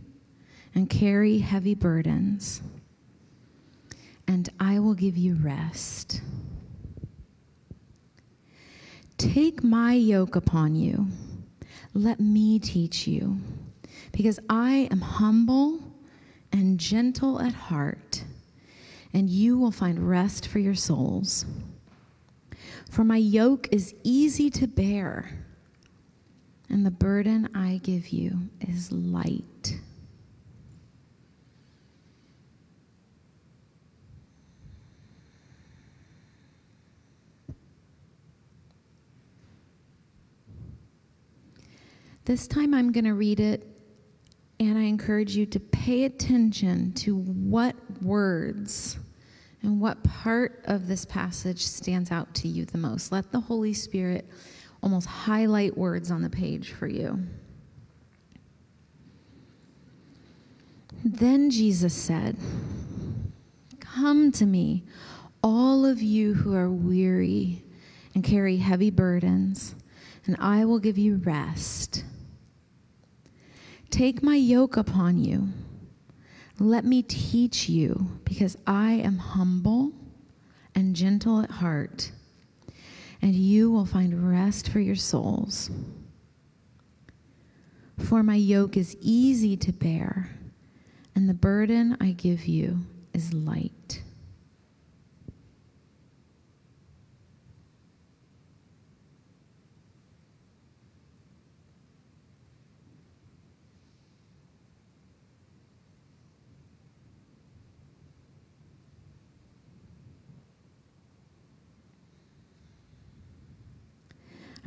and 0.75 0.87
carry 0.87 1.39
heavy 1.39 1.73
burdens, 1.73 2.61
and 4.27 4.47
I 4.59 4.77
will 4.77 4.93
give 4.93 5.17
you 5.17 5.33
rest. 5.33 6.21
Take 9.17 9.63
my 9.63 9.93
yoke 9.93 10.35
upon 10.35 10.75
you. 10.75 11.07
Let 11.95 12.19
me 12.19 12.59
teach 12.59 13.07
you, 13.07 13.39
because 14.11 14.39
I 14.47 14.89
am 14.91 15.01
humble 15.01 15.79
and 16.51 16.79
gentle 16.79 17.41
at 17.41 17.53
heart, 17.53 18.23
and 19.11 19.27
you 19.27 19.57
will 19.57 19.71
find 19.71 20.07
rest 20.07 20.47
for 20.47 20.59
your 20.59 20.75
souls. 20.75 21.47
For 22.95 23.03
my 23.03 23.17
yoke 23.17 23.67
is 23.73 23.93
easy 24.05 24.49
to 24.51 24.67
bear, 24.67 25.29
and 26.69 26.85
the 26.85 26.91
burden 26.91 27.49
I 27.53 27.81
give 27.83 28.07
you 28.07 28.47
is 28.61 28.89
light. 28.89 29.81
This 42.23 42.47
time 42.47 42.73
I'm 42.73 42.93
going 42.93 43.03
to 43.03 43.13
read 43.13 43.41
it, 43.41 43.67
and 44.61 44.77
I 44.77 44.83
encourage 44.83 45.35
you 45.35 45.45
to 45.47 45.59
pay 45.59 46.05
attention 46.05 46.93
to 46.93 47.17
what 47.17 47.75
words 48.01 48.99
and 49.65 49.81
what 49.81 50.03
part 50.03 50.63
of 50.65 50.87
this 50.87 51.05
passage 51.05 51.65
stands 51.65 52.11
out 52.11 52.31
to 52.35 52.47
you 52.47 52.65
the 52.65 52.77
most. 52.77 53.11
Let 53.11 53.31
the 53.31 53.39
Holy 53.39 53.73
Spirit 53.73 54.29
almost 54.83 55.07
highlight 55.07 55.75
words 55.75 56.11
on 56.11 56.21
the 56.21 56.29
page 56.29 56.71
for 56.71 56.87
you. 56.87 57.25
Then 61.03 61.49
Jesus 61.49 61.95
said, 61.95 62.37
Come 63.79 64.31
to 64.33 64.45
me, 64.45 64.83
all 65.43 65.83
of 65.83 65.99
you 65.99 66.35
who 66.35 66.53
are 66.53 66.69
weary 66.69 67.63
and 68.13 68.23
carry 68.23 68.57
heavy 68.57 68.91
burdens, 68.91 69.73
and 70.27 70.37
I 70.39 70.65
will 70.65 70.79
give 70.79 70.99
you 70.99 71.15
rest. 71.17 72.03
Take 73.89 74.21
my 74.21 74.35
yoke 74.35 74.77
upon 74.77 75.17
you. 75.17 75.49
Let 76.57 76.85
me 76.85 77.01
teach 77.01 77.67
you, 77.67 78.19
because 78.23 78.57
I 78.65 78.93
am 78.93 79.17
humble 79.17 79.91
and 80.73 80.95
gentle 80.95 81.41
at 81.41 81.51
heart, 81.51 82.11
and 83.21 83.35
you 83.35 83.69
will 83.69 83.85
find 83.85 84.29
rest 84.29 84.69
for 84.69 84.79
your 84.79 84.95
souls. 84.95 85.69
For 87.97 88.23
my 88.23 88.35
yoke 88.35 88.77
is 88.77 88.95
easy 89.01 89.57
to 89.57 89.73
bear, 89.73 90.29
and 91.13 91.27
the 91.27 91.33
burden 91.33 91.97
I 91.99 92.11
give 92.11 92.45
you 92.45 92.85
is 93.13 93.33
light. 93.33 94.01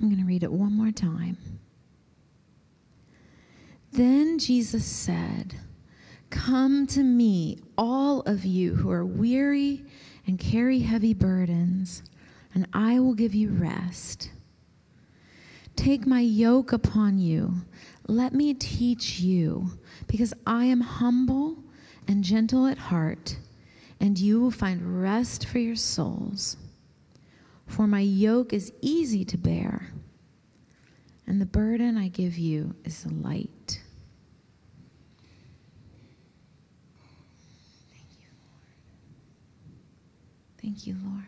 I'm 0.01 0.09
going 0.09 0.21
to 0.21 0.27
read 0.27 0.45
it 0.45 0.53
one 0.53 0.73
more 0.73 0.93
time. 0.93 1.37
Then 3.93 4.39
Jesus 4.39 4.85
said, 4.85 5.57
Come 6.31 6.87
to 6.89 7.03
me, 7.03 7.59
all 7.77 8.21
of 8.21 8.45
you 8.45 8.75
who 8.75 8.91
are 8.91 9.05
weary 9.05 9.85
and 10.27 10.39
carry 10.39 10.81
heavy 10.81 11.15
burdens, 11.15 12.03
and 12.55 12.69
I 12.73 13.01
will 13.01 13.15
give 13.15 13.35
you 13.35 13.51
rest. 13.51 14.31
Take 15.75 16.07
my 16.07 16.21
yoke 16.21 16.73
upon 16.73 17.19
you. 17.19 17.55
Let 18.07 18.35
me 18.35 18.55
teach 18.55 19.21
you, 19.21 19.71
because 20.07 20.35
I 20.47 20.65
am 20.67 20.81
humble 20.81 21.57
and 22.07 22.23
gentle 22.23 22.67
at 22.67 22.79
heart, 22.79 23.37
and 24.01 24.19
you 24.19 24.41
will 24.41 24.51
find 24.51 25.03
rest 25.03 25.47
for 25.47 25.59
your 25.59 25.77
souls. 25.77 26.57
For 27.69 27.87
my 27.87 28.01
yoke 28.01 28.53
is 28.53 28.73
easy 28.81 29.25
to 29.27 29.39
bear, 29.39 29.93
and 31.29 31.41
the 31.41 31.47
burden 31.47 31.97
I 31.97 32.09
give 32.09 32.37
you 32.37 32.75
is 32.85 33.07
light. 33.07 33.81
Thank 37.93 38.09
you, 38.19 38.27
Lord. 38.53 38.75
Thank 40.61 40.87
you, 40.87 40.97
Lord. 41.05 41.25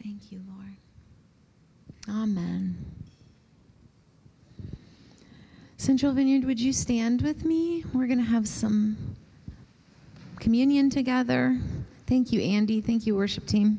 Thank 0.00 0.30
you, 0.30 0.40
Lord. 0.48 0.76
Amen. 2.22 2.84
Central 5.76 6.12
Vineyard, 6.12 6.44
would 6.44 6.60
you 6.60 6.72
stand 6.72 7.22
with 7.22 7.44
me? 7.44 7.84
We're 7.92 8.06
going 8.06 8.18
to 8.18 8.24
have 8.24 8.46
some 8.46 9.11
communion 10.42 10.90
together. 10.90 11.56
Thank 12.08 12.32
you, 12.32 12.40
Andy. 12.40 12.80
Thank 12.80 13.06
you, 13.06 13.14
worship 13.14 13.46
team. 13.46 13.78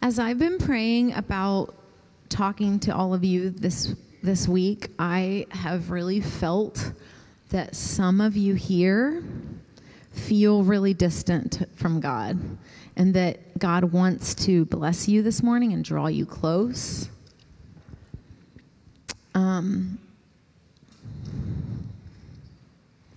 As 0.00 0.20
I've 0.20 0.38
been 0.38 0.58
praying 0.58 1.14
about 1.14 1.74
talking 2.28 2.78
to 2.80 2.94
all 2.94 3.12
of 3.12 3.24
you 3.24 3.50
this 3.50 3.92
this 4.22 4.46
week, 4.46 4.90
I 4.96 5.46
have 5.50 5.90
really 5.90 6.20
felt 6.20 6.92
that 7.48 7.74
some 7.74 8.20
of 8.20 8.36
you 8.36 8.54
here 8.54 9.24
feel 10.12 10.62
really 10.62 10.94
distant 10.94 11.68
from 11.76 12.00
God 12.00 12.38
and 12.96 13.14
that 13.14 13.58
God 13.58 13.84
wants 13.84 14.34
to 14.46 14.64
bless 14.66 15.08
you 15.08 15.22
this 15.22 15.42
morning 15.42 15.72
and 15.72 15.84
draw 15.84 16.06
you 16.06 16.26
close. 16.26 17.08
Um, 19.34 19.98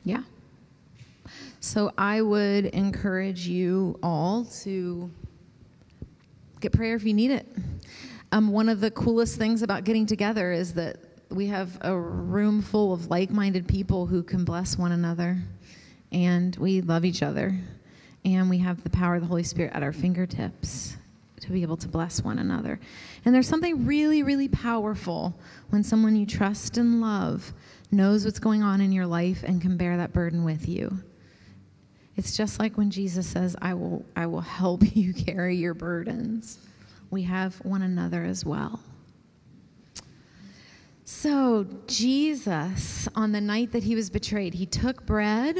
yeah. 0.04 0.24
So 1.60 1.92
I 1.98 2.22
would 2.22 2.66
encourage 2.66 3.48
you 3.48 3.98
all 4.04 4.46
to 4.62 5.10
get 6.60 6.72
prayer 6.72 6.96
if 6.96 7.04
you 7.04 7.14
need 7.14 7.32
it. 7.32 7.48
Um, 8.32 8.52
one 8.52 8.70
of 8.70 8.80
the 8.80 8.92
coolest 8.92 9.38
things 9.38 9.62
about 9.62 9.84
getting 9.84 10.06
together 10.06 10.52
is 10.52 10.74
that 10.74 10.98
we 11.30 11.48
have 11.48 11.78
a 11.82 11.96
room 11.96 12.62
full 12.62 12.94
of 12.94 13.10
like 13.10 13.30
minded 13.30 13.68
people 13.68 14.06
who 14.06 14.24
can 14.24 14.46
bless 14.46 14.78
one 14.78 14.92
another, 14.92 15.38
and 16.14 16.56
we 16.56 16.82
love 16.82 17.04
each 17.04 17.24
other, 17.24 17.60
and 18.24 18.50
we 18.50 18.60
have 18.60 18.84
the 18.84 18.90
power 18.90 19.16
of 19.16 19.22
the 19.22 19.28
Holy 19.28 19.44
Spirit 19.44 19.74
at 19.74 19.84
our 19.84 19.92
fingertips 19.92 20.96
to 21.42 21.52
be 21.52 21.62
able 21.62 21.76
to 21.78 21.90
bless 21.90 22.24
one 22.24 22.40
another. 22.40 22.80
And 23.26 23.36
there's 23.36 23.48
something 23.48 23.86
really, 23.86 24.24
really 24.24 24.48
powerful 24.48 25.38
when 25.70 25.84
someone 25.84 26.16
you 26.16 26.26
trust 26.26 26.78
and 26.78 27.02
love 27.02 27.52
knows 27.92 28.24
what's 28.24 28.40
going 28.40 28.64
on 28.64 28.80
in 28.80 28.92
your 28.92 29.06
life 29.06 29.44
and 29.44 29.62
can 29.62 29.76
bear 29.76 29.98
that 29.98 30.14
burden 30.14 30.46
with 30.46 30.70
you. 30.70 31.04
It's 32.16 32.38
just 32.38 32.60
like 32.60 32.78
when 32.78 32.92
Jesus 32.92 33.28
says, 33.28 33.56
I 33.62 33.74
will, 33.74 34.06
I 34.16 34.28
will 34.28 34.42
help 34.42 34.84
you 34.96 35.14
carry 35.14 35.56
your 35.56 35.74
burdens. 35.74 36.60
We 37.10 37.24
have 37.24 37.56
one 37.66 37.82
another 37.82 38.24
as 38.24 38.46
well. 38.46 38.80
So, 41.06 41.68
Jesus, 41.86 43.10
on 43.16 43.34
the 43.34 43.42
night 43.42 43.74
that 43.74 43.84
he 43.84 43.96
was 43.96 44.10
betrayed, 44.10 44.54
he 44.54 44.66
took 44.66 45.06
bread, 45.06 45.58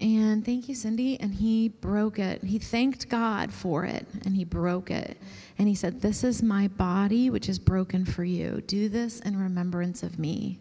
and 0.00 0.44
thank 0.44 0.68
you, 0.68 0.74
Cindy, 0.74 1.20
and 1.20 1.34
he 1.34 1.68
broke 1.68 2.18
it. 2.18 2.42
He 2.42 2.58
thanked 2.58 3.08
God 3.08 3.52
for 3.52 3.84
it, 3.84 4.06
and 4.24 4.34
he 4.34 4.44
broke 4.44 4.90
it. 4.90 5.18
And 5.58 5.68
he 5.68 5.74
said, 5.74 6.00
This 6.00 6.24
is 6.24 6.42
my 6.42 6.68
body, 6.68 7.28
which 7.28 7.48
is 7.48 7.58
broken 7.58 8.04
for 8.06 8.24
you. 8.24 8.62
Do 8.66 8.88
this 8.88 9.20
in 9.20 9.36
remembrance 9.36 10.02
of 10.02 10.18
me. 10.18 10.58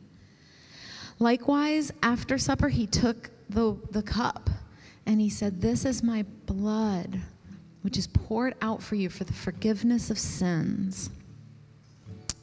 Likewise, 1.20 1.92
after 2.04 2.38
supper, 2.38 2.70
he 2.70 2.86
took 2.86 3.30
the, 3.50 3.78
the 3.92 4.02
cup 4.02 4.50
and 5.06 5.20
he 5.20 5.30
said, 5.30 5.62
This 5.62 5.86
is 5.86 6.04
my 6.04 6.24
blood, 6.46 7.20
which 7.82 7.98
is 7.98 8.08
poured 8.08 8.56
out 8.62 8.82
for 8.82 8.96
you 8.96 9.10
for 9.10 9.24
the 9.24 9.34
forgiveness 9.34 10.10
of 10.10 10.20
sins. 10.20 11.10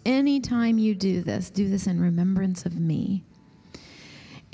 Anytime 0.04 0.78
you 0.78 0.94
do 0.94 1.22
this, 1.22 1.50
do 1.50 1.68
this 1.68 1.86
in 1.86 2.00
remembrance 2.00 2.64
of 2.64 2.78
me. 2.78 3.24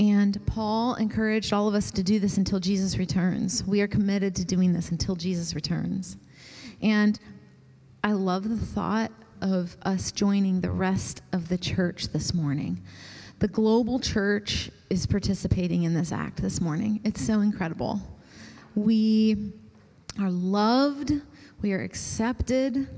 And 0.02 0.44
Paul 0.46 0.96
encouraged 0.96 1.52
all 1.52 1.68
of 1.68 1.76
us 1.76 1.92
to 1.92 2.02
do 2.02 2.18
this 2.18 2.36
until 2.36 2.58
Jesus 2.58 2.98
returns. 2.98 3.62
We 3.64 3.82
are 3.82 3.86
committed 3.86 4.34
to 4.34 4.44
doing 4.44 4.72
this 4.72 4.90
until 4.90 5.14
Jesus 5.14 5.54
returns. 5.54 6.16
And 6.82 7.20
I 8.02 8.10
love 8.10 8.48
the 8.48 8.56
thought 8.56 9.12
of 9.42 9.76
us 9.82 10.10
joining 10.10 10.60
the 10.60 10.72
rest 10.72 11.22
of 11.32 11.48
the 11.48 11.56
church 11.56 12.08
this 12.08 12.34
morning. 12.34 12.82
The 13.38 13.46
global 13.46 14.00
church 14.00 14.72
is 14.90 15.06
participating 15.06 15.84
in 15.84 15.94
this 15.94 16.10
act 16.10 16.42
this 16.42 16.60
morning. 16.60 17.00
It's 17.04 17.24
so 17.24 17.40
incredible. 17.40 18.00
We 18.74 19.52
are 20.18 20.32
loved, 20.32 21.12
we 21.60 21.74
are 21.74 21.80
accepted. 21.80 22.88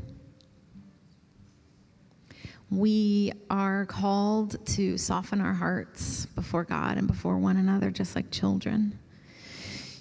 We 2.75 3.33
are 3.51 3.87
called 3.87 4.67
to 4.67 4.99
soften 4.99 5.41
our 5.41 5.53
hearts 5.53 6.27
before 6.27 6.65
God 6.65 6.99
and 6.99 7.07
before 7.07 7.39
one 7.39 7.57
another, 7.57 7.93
just 7.93 8.17
like 8.17 8.33
children. 8.33 8.99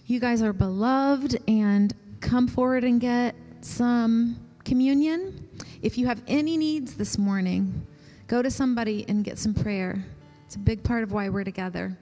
You 0.08 0.20
guys 0.20 0.42
are 0.42 0.54
beloved, 0.54 1.38
and 1.48 1.94
come 2.20 2.48
forward 2.48 2.84
and 2.84 3.00
get 3.00 3.36
some 3.62 4.40
communion. 4.66 5.48
If 5.84 6.00
you 6.00 6.08
have 6.08 6.24
any 6.28 6.58
needs 6.58 6.96
this 6.96 7.20
morning, 7.20 7.86
go 8.28 8.42
to 8.42 8.50
somebody 8.50 9.06
and 9.08 9.24
get 9.24 9.38
some 9.38 9.54
prayer. 9.54 10.04
It's 10.48 10.56
a 10.56 10.60
big 10.60 10.84
part 10.84 11.04
of 11.04 11.12
why 11.12 11.30
we're 11.30 11.44
together. 11.44 11.96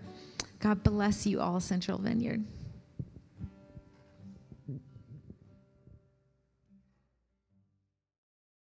God 0.60 0.84
bless 0.84 1.28
you 1.28 1.42
all, 1.42 1.60
Central 1.60 1.98
Vineyard. 1.98 2.46